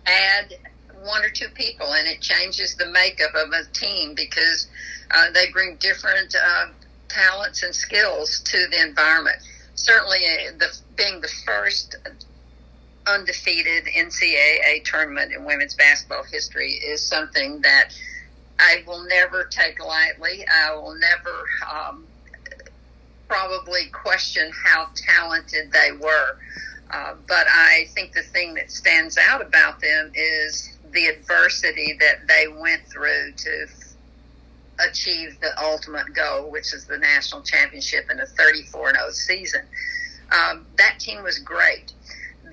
add 0.05 0.55
one 1.03 1.23
or 1.23 1.29
two 1.29 1.47
people, 1.55 1.93
and 1.93 2.07
it 2.07 2.21
changes 2.21 2.75
the 2.75 2.87
makeup 2.87 3.33
of 3.35 3.51
a 3.51 3.65
team 3.71 4.13
because 4.13 4.67
uh, 5.11 5.31
they 5.31 5.49
bring 5.51 5.77
different 5.77 6.35
uh, 6.35 6.67
talents 7.07 7.63
and 7.63 7.73
skills 7.73 8.39
to 8.41 8.67
the 8.71 8.81
environment. 8.81 9.37
Certainly, 9.75 10.17
uh, 10.17 10.51
the, 10.57 10.77
being 10.95 11.21
the 11.21 11.31
first 11.45 11.95
undefeated 13.07 13.85
NCAA 13.85 14.83
tournament 14.85 15.33
in 15.33 15.45
women's 15.45 15.75
basketball 15.75 16.23
history 16.23 16.73
is 16.73 17.01
something 17.01 17.61
that 17.61 17.89
I 18.59 18.83
will 18.87 19.03
never 19.07 19.45
take 19.45 19.83
lightly. 19.83 20.45
I 20.47 20.73
will 20.75 20.95
never 20.95 21.45
um, 21.71 22.05
probably 23.27 23.87
question 23.91 24.51
how 24.65 24.89
talented 24.95 25.71
they 25.71 25.91
were. 25.99 26.37
Uh, 26.91 27.15
but 27.27 27.47
I 27.49 27.87
think 27.95 28.13
the 28.13 28.21
thing 28.21 28.53
that 28.55 28.71
stands 28.71 29.17
out 29.17 29.41
about 29.41 29.79
them 29.81 30.11
is 30.13 30.77
the 30.91 31.07
adversity 31.07 31.97
that 31.99 32.27
they 32.27 32.47
went 32.47 32.85
through 32.85 33.33
to 33.35 33.63
f- 33.63 34.89
achieve 34.89 35.39
the 35.41 35.59
ultimate 35.59 36.13
goal, 36.13 36.51
which 36.51 36.71
is 36.73 36.85
the 36.85 36.97
national 36.97 37.41
championship 37.41 38.11
in 38.11 38.19
a 38.19 38.25
34 38.25 38.93
0 38.93 39.09
season. 39.09 39.61
Um, 40.31 40.67
that 40.77 40.99
team 40.99 41.23
was 41.23 41.39
great. 41.39 41.93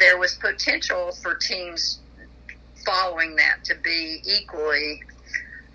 There 0.01 0.19
was 0.19 0.35
potential 0.35 1.13
for 1.13 1.35
teams 1.35 2.01
following 2.85 3.37
that 3.37 3.63
to 3.65 3.75
be 3.77 4.23
equally 4.25 5.03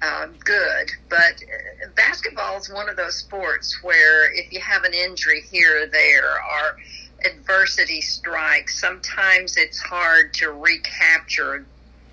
uh, 0.02 0.28
good, 0.44 0.92
but 1.10 1.42
basketball 1.96 2.58
is 2.58 2.70
one 2.70 2.90
of 2.90 2.98
those 2.98 3.16
sports 3.16 3.78
where 3.82 4.34
if 4.34 4.52
you 4.52 4.60
have 4.60 4.84
an 4.84 4.94
injury 4.94 5.42
here 5.42 5.84
or 5.84 5.88
there 5.88 6.34
or 6.34 6.78
adversity 7.24 8.02
strikes, 8.02 8.80
sometimes 8.80 9.58
it's 9.58 9.80
hard 9.80 10.34
to 10.34 10.52
recapture 10.52 11.66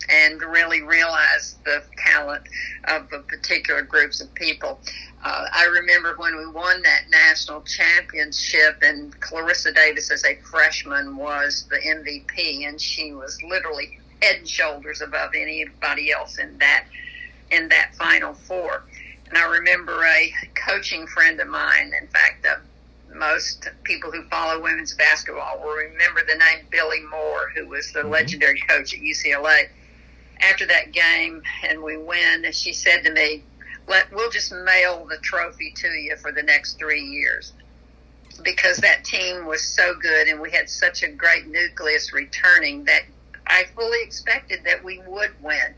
and 0.08 0.40
really 0.40 0.82
realize 0.82 1.56
the 1.64 1.82
talent 1.96 2.42
of 2.88 3.12
a 3.12 3.20
particular 3.20 3.82
groups 3.82 4.20
of 4.20 4.32
people. 4.34 4.80
Uh, 5.24 5.46
I 5.52 5.66
remember 5.66 6.14
when 6.16 6.36
we 6.36 6.46
won 6.46 6.82
that 6.82 7.04
national 7.10 7.62
championship, 7.62 8.82
and 8.82 9.18
Clarissa 9.20 9.72
Davis, 9.72 10.10
as 10.10 10.24
a 10.24 10.36
freshman, 10.36 11.16
was 11.16 11.66
the 11.70 11.76
MVP, 11.76 12.66
and 12.66 12.80
she 12.80 13.12
was 13.12 13.40
literally 13.42 13.98
head 14.20 14.38
and 14.38 14.48
shoulders 14.48 15.00
above 15.00 15.30
anybody 15.34 16.12
else 16.12 16.38
in 16.38 16.58
that 16.58 16.84
in 17.50 17.68
that 17.68 17.94
Final 17.96 18.34
Four. 18.34 18.84
And 19.28 19.38
I 19.38 19.44
remember 19.46 20.04
a 20.04 20.32
coaching 20.54 21.06
friend 21.06 21.40
of 21.40 21.48
mine, 21.48 21.92
in 22.00 22.06
fact, 22.08 22.46
uh, 22.46 22.56
most 23.14 23.68
people 23.84 24.10
who 24.10 24.22
follow 24.24 24.60
women's 24.62 24.94
basketball 24.94 25.60
will 25.60 25.74
remember 25.74 26.20
the 26.26 26.34
name 26.34 26.66
Billie 26.70 27.04
Moore, 27.10 27.50
who 27.54 27.66
was 27.66 27.92
the 27.92 28.00
mm-hmm. 28.00 28.10
legendary 28.10 28.60
coach 28.68 28.94
at 28.94 29.00
UCLA. 29.00 29.68
After 30.42 30.66
that 30.66 30.92
game, 30.92 31.42
and 31.62 31.82
we 31.82 31.96
win, 31.96 32.44
she 32.52 32.72
said 32.72 33.04
to 33.04 33.12
me, 33.12 33.44
"Let 33.86 34.12
we'll 34.12 34.30
just 34.30 34.52
mail 34.52 35.06
the 35.06 35.18
trophy 35.18 35.72
to 35.76 35.88
you 35.88 36.16
for 36.16 36.32
the 36.32 36.42
next 36.42 36.78
three 36.78 37.02
years." 37.02 37.52
Because 38.42 38.78
that 38.78 39.04
team 39.04 39.46
was 39.46 39.62
so 39.62 39.94
good, 39.94 40.26
and 40.28 40.40
we 40.40 40.50
had 40.50 40.68
such 40.68 41.02
a 41.02 41.08
great 41.08 41.46
nucleus 41.46 42.12
returning 42.12 42.84
that 42.84 43.02
I 43.46 43.64
fully 43.76 44.02
expected 44.02 44.64
that 44.64 44.82
we 44.82 45.00
would 45.06 45.30
win 45.42 45.74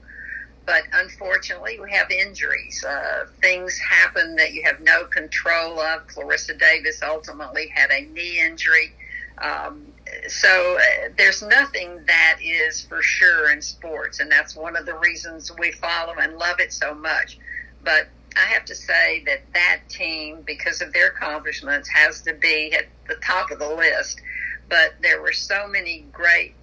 but 0.66 0.82
unfortunately, 0.92 1.78
we 1.80 1.90
have 1.92 2.10
injuries. 2.10 2.84
Uh, 2.84 3.26
things 3.40 3.78
happen 3.78 4.36
that 4.36 4.52
you 4.52 4.62
have 4.64 4.80
no 4.80 5.04
control 5.04 5.78
of. 5.78 6.06
Clarissa 6.06 6.54
Davis 6.54 7.02
ultimately 7.02 7.68
had 7.68 7.90
a 7.90 8.02
knee 8.06 8.40
injury. 8.40 8.94
Um, 9.38 9.86
so 10.28 10.78
uh, 10.78 11.08
there's 11.18 11.42
nothing 11.42 12.00
that 12.06 12.23
is 12.50 12.82
for 12.82 13.02
sure 13.02 13.50
in 13.50 13.60
sports, 13.62 14.20
and 14.20 14.30
that's 14.30 14.56
one 14.56 14.76
of 14.76 14.86
the 14.86 14.94
reasons 14.94 15.50
we 15.58 15.72
follow 15.72 16.14
and 16.14 16.36
love 16.36 16.60
it 16.60 16.72
so 16.72 16.94
much. 16.94 17.38
But 17.82 18.08
I 18.36 18.46
have 18.52 18.64
to 18.66 18.74
say 18.74 19.22
that 19.26 19.42
that 19.52 19.80
team, 19.88 20.42
because 20.44 20.80
of 20.80 20.92
their 20.92 21.08
accomplishments, 21.08 21.88
has 21.88 22.20
to 22.22 22.34
be 22.34 22.72
at 22.72 22.86
the 23.08 23.16
top 23.16 23.50
of 23.50 23.58
the 23.58 23.68
list. 23.68 24.20
But 24.68 24.94
there 25.02 25.20
were 25.20 25.32
so 25.32 25.68
many 25.68 26.06
great 26.12 26.54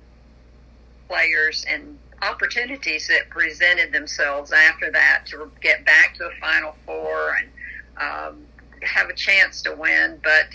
players 1.07 1.65
and 1.67 1.97
opportunities 2.21 3.07
that 3.07 3.29
presented 3.29 3.91
themselves 3.91 4.51
after 4.51 4.91
that 4.91 5.23
to 5.27 5.51
get 5.61 5.85
back 5.85 6.15
to 6.15 6.25
a 6.25 6.31
Final 6.39 6.75
Four 6.85 7.37
and 7.39 7.49
um, 7.97 8.45
have 8.81 9.09
a 9.09 9.13
chance 9.13 9.61
to 9.63 9.75
win. 9.75 10.19
But 10.23 10.47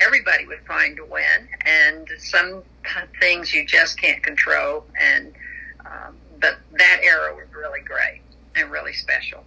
everybody 0.00 0.46
was 0.46 0.58
trying 0.64 0.96
to 0.96 1.04
win, 1.04 1.48
and 1.66 2.08
some 2.18 2.62
things 3.20 3.52
you 3.52 3.64
just 3.64 4.00
can't 4.00 4.22
control. 4.22 4.84
And 5.00 5.32
um, 5.84 6.16
but 6.40 6.58
that 6.78 7.00
era 7.02 7.34
was 7.34 7.46
really 7.54 7.80
great 7.80 8.22
and 8.56 8.70
really 8.70 8.92
special. 8.92 9.44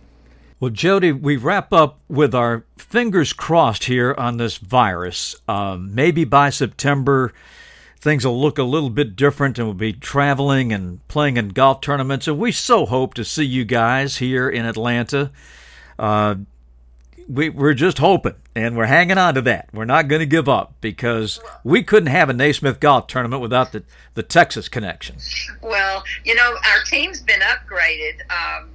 Well, 0.59 0.71
Jody, 0.71 1.11
we 1.11 1.35
wrap 1.35 1.73
up 1.73 1.99
with 2.07 2.33
our 2.33 2.63
fingers 2.77 3.33
crossed 3.33 3.85
here 3.85 4.15
on 4.17 4.37
this 4.37 4.57
virus. 4.57 5.35
Um, 5.47 5.93
maybe 5.93 6.23
by 6.23 6.51
September 6.51 7.33
things 8.03 8.25
will 8.25 8.39
look 8.39 8.59
a 8.59 8.63
little 8.63 8.89
bit 8.89 9.15
different 9.15 9.57
and 9.57 9.65
we'll 9.65 9.73
be 9.73 9.93
traveling 9.93 10.73
and 10.73 11.05
playing 11.07 11.37
in 11.37 11.49
golf 11.49 11.79
tournaments. 11.79 12.27
And 12.27 12.37
we 12.37 12.51
so 12.51 12.85
hope 12.85 13.13
to 13.13 13.23
see 13.23 13.45
you 13.45 13.63
guys 13.63 14.17
here 14.17 14.49
in 14.49 14.65
Atlanta. 14.65 15.31
Uh, 15.97 16.35
we, 17.27 17.49
we're 17.49 17.73
just 17.73 17.97
hoping 17.97 18.35
and 18.55 18.77
we're 18.77 18.85
hanging 18.85 19.17
on 19.17 19.35
to 19.35 19.41
that. 19.43 19.69
We're 19.73 19.85
not 19.85 20.07
going 20.07 20.19
to 20.19 20.25
give 20.25 20.47
up 20.47 20.75
because 20.81 21.39
we 21.63 21.83
couldn't 21.83 22.07
have 22.09 22.29
a 22.29 22.33
Naismith 22.33 22.79
golf 22.79 23.07
tournament 23.07 23.41
without 23.41 23.71
the, 23.71 23.83
the 24.13 24.23
Texas 24.23 24.69
connection. 24.69 25.17
Well, 25.61 26.03
you 26.23 26.35
know, 26.35 26.55
our 26.71 26.83
team's 26.85 27.21
been 27.21 27.41
upgraded. 27.41 28.21
Um, 28.29 28.69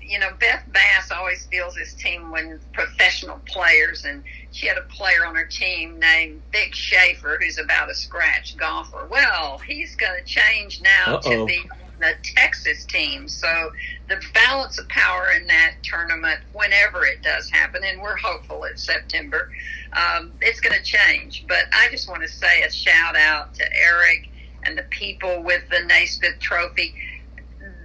you 0.00 0.18
know, 0.18 0.30
Beth 0.40 0.64
Bass 0.72 1.10
always 1.10 1.44
feels 1.46 1.76
his 1.76 1.92
team 1.92 2.30
when 2.30 2.58
professional 2.72 3.40
players, 3.46 4.06
and 4.06 4.22
she 4.52 4.66
had 4.66 4.78
a 4.78 4.82
player 4.82 5.26
on 5.26 5.34
her 5.34 5.44
team 5.44 5.98
named 5.98 6.40
Vic 6.50 6.74
Schaefer, 6.74 7.38
who's 7.42 7.58
about 7.58 7.90
a 7.90 7.94
scratch 7.94 8.56
golfer. 8.56 9.06
Well, 9.10 9.58
he's 9.58 9.94
going 9.96 10.18
to 10.18 10.24
change 10.24 10.80
now 10.80 11.16
Uh-oh. 11.16 11.30
to 11.30 11.46
be 11.46 11.68
the 11.98 12.14
Texas 12.22 12.84
team. 12.84 13.28
So 13.28 13.70
the 14.08 14.20
balance 14.34 14.78
of 14.78 14.88
power 14.88 15.30
in 15.38 15.46
that 15.46 15.74
tournament, 15.82 16.40
whenever 16.52 17.04
it 17.04 17.22
does 17.22 17.50
happen, 17.50 17.82
and 17.84 18.00
we're 18.00 18.16
hopeful 18.16 18.64
it's 18.64 18.84
September, 18.84 19.50
um, 19.92 20.32
it's 20.40 20.60
going 20.60 20.76
to 20.76 20.82
change. 20.82 21.44
But 21.48 21.64
I 21.72 21.88
just 21.90 22.08
want 22.08 22.22
to 22.22 22.28
say 22.28 22.62
a 22.62 22.70
shout 22.70 23.16
out 23.16 23.54
to 23.54 23.64
Eric 23.76 24.28
and 24.64 24.76
the 24.76 24.84
people 24.84 25.42
with 25.42 25.62
the 25.70 25.80
Naismith 25.80 26.38
Trophy 26.40 26.94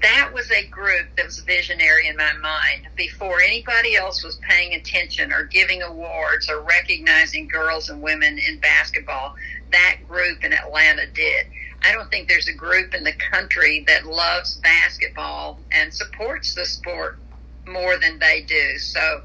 that 0.04 0.32
was 0.34 0.52
a 0.52 0.68
group 0.68 1.08
that 1.16 1.26
was 1.26 1.40
visionary 1.40 2.08
in 2.08 2.18
my 2.18 2.34
mind 2.34 2.88
before 2.96 3.42
anybody 3.42 3.96
else 3.96 4.22
was 4.22 4.36
paying 4.48 4.74
attention 4.74 5.32
or 5.32 5.46
giving 5.46 5.82
awards 5.82 6.50
or 6.50 6.62
recognizing 6.62 7.48
girls 7.48 7.90
and 7.90 8.02
women 8.02 8.38
in 8.38 8.60
basketball. 8.60 9.34
That 9.72 10.00
group 10.08 10.44
in 10.44 10.52
Atlanta 10.52 11.08
did. 11.08 11.48
I 11.84 11.92
don't 11.92 12.10
think 12.10 12.30
there's 12.30 12.48
a 12.48 12.54
group 12.54 12.94
in 12.94 13.04
the 13.04 13.14
country 13.14 13.84
that 13.88 14.06
loves 14.06 14.56
basketball 14.58 15.60
and 15.72 15.94
supports 15.94 16.56
the 16.56 16.66
sport 16.66 17.20
more 17.68 17.98
than 17.98 18.20
they 18.20 18.42
do. 18.42 18.78
So, 18.78 19.22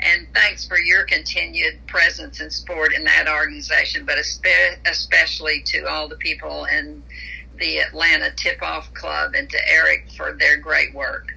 and 0.00 0.26
thanks 0.34 0.66
for 0.66 0.78
your 0.78 1.04
continued 1.04 1.78
presence 1.86 2.40
in 2.40 2.50
sport 2.50 2.92
in 2.92 3.04
that 3.04 3.28
organization, 3.28 4.04
but 4.04 4.18
especially 4.18 5.62
to 5.66 5.88
all 5.88 6.08
the 6.08 6.16
people 6.16 6.66
and 6.66 7.02
the 7.58 7.78
Atlanta 7.78 8.30
Tip 8.36 8.62
Off 8.62 8.92
Club 8.94 9.34
and 9.34 9.48
to 9.50 9.58
Eric 9.68 10.10
for 10.16 10.32
their 10.32 10.56
great 10.56 10.94
work. 10.94 11.34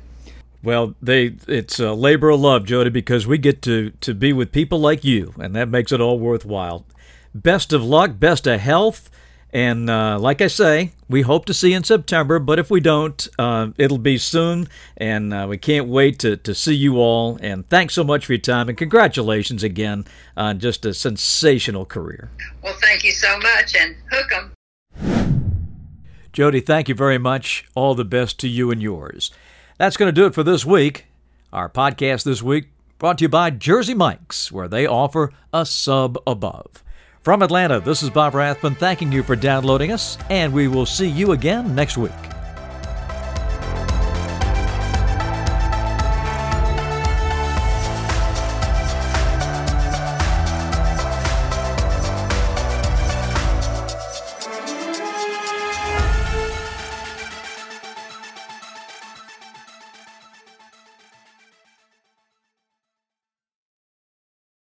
Well, 0.64 0.96
they 1.00 1.36
it's 1.48 1.80
a 1.80 1.94
labor 1.94 2.32
of 2.32 2.40
love, 2.40 2.66
Jody, 2.66 2.90
because 2.90 3.28
we 3.28 3.38
get 3.38 3.62
to 3.64 3.92
to 4.02 4.16
be 4.16 4.34
with 4.34 4.52
people 4.52 4.80
like 4.80 5.04
you, 5.04 5.34
and 5.38 5.56
that 5.56 5.70
makes 5.70 5.92
it 5.92 6.02
all 6.02 6.18
worthwhile. 6.18 6.86
Best 7.36 7.72
of 7.72 7.84
luck, 7.84 8.18
best 8.18 8.48
of 8.48 8.60
health, 8.60 9.12
and 9.56 9.90
uh, 9.90 10.20
like 10.20 10.42
I 10.42 10.48
say, 10.48 10.92
we 11.08 11.22
hope 11.22 11.46
to 11.46 11.54
see 11.54 11.70
you 11.72 11.78
in 11.78 11.86
September. 11.86 12.40
But 12.40 12.60
if 12.60 12.70
we 12.70 12.82
don't, 12.82 13.26
uh, 13.40 13.70
it'll 13.78 13.98
be 13.98 14.18
soon, 14.18 14.68
and 14.98 15.34
uh, 15.34 15.48
we 15.50 15.58
can't 15.58 15.88
wait 15.88 16.20
to 16.20 16.36
to 16.36 16.54
see 16.54 16.76
you 16.76 16.98
all. 16.98 17.40
And 17.42 17.66
thanks 17.70 17.94
so 17.94 18.04
much 18.04 18.26
for 18.26 18.34
your 18.34 18.42
time, 18.42 18.68
and 18.68 18.78
congratulations 18.78 19.64
again 19.64 20.04
on 20.36 20.60
just 20.60 20.86
a 20.86 20.94
sensational 20.94 21.86
career. 21.86 22.32
Well, 22.62 22.76
thank 22.82 23.06
you 23.06 23.12
so 23.12 23.40
much, 23.40 23.74
and 23.78 23.96
hook 24.12 24.32
'em. 24.34 24.52
Jody, 26.34 26.60
thank 26.60 26.90
you 26.90 26.96
very 26.96 27.18
much. 27.18 27.64
All 27.76 27.96
the 27.96 28.04
best 28.04 28.38
to 28.42 28.50
you 28.50 28.72
and 28.72 28.82
yours. 28.82 29.32
That's 29.78 29.96
going 29.96 30.14
to 30.14 30.22
do 30.22 30.26
it 30.26 30.36
for 30.36 30.44
this 30.44 30.66
week. 30.66 31.06
Our 31.54 31.70
podcast 31.70 32.26
this 32.26 32.44
week 32.44 32.72
brought 33.00 33.20
to 33.20 33.24
you 33.24 33.30
by 33.30 33.52
Jersey 33.52 33.94
Mike's, 33.94 34.52
where 34.52 34.68
they 34.68 34.86
offer 34.86 35.32
a 35.54 35.66
sub 35.66 36.18
above. 36.28 36.84
From 37.26 37.42
Atlanta, 37.42 37.80
this 37.80 38.04
is 38.04 38.12
Bob 38.12 38.36
Rathbun 38.36 38.76
thanking 38.76 39.12
you 39.12 39.24
for 39.24 39.36
downloading 39.36 39.92
us, 39.92 40.16
and 40.30 40.54
we 40.54 40.68
will 40.68 40.86
see 40.86 41.08
you 41.08 41.32
again 41.32 41.74
next 41.74 41.98
week. 41.98 42.35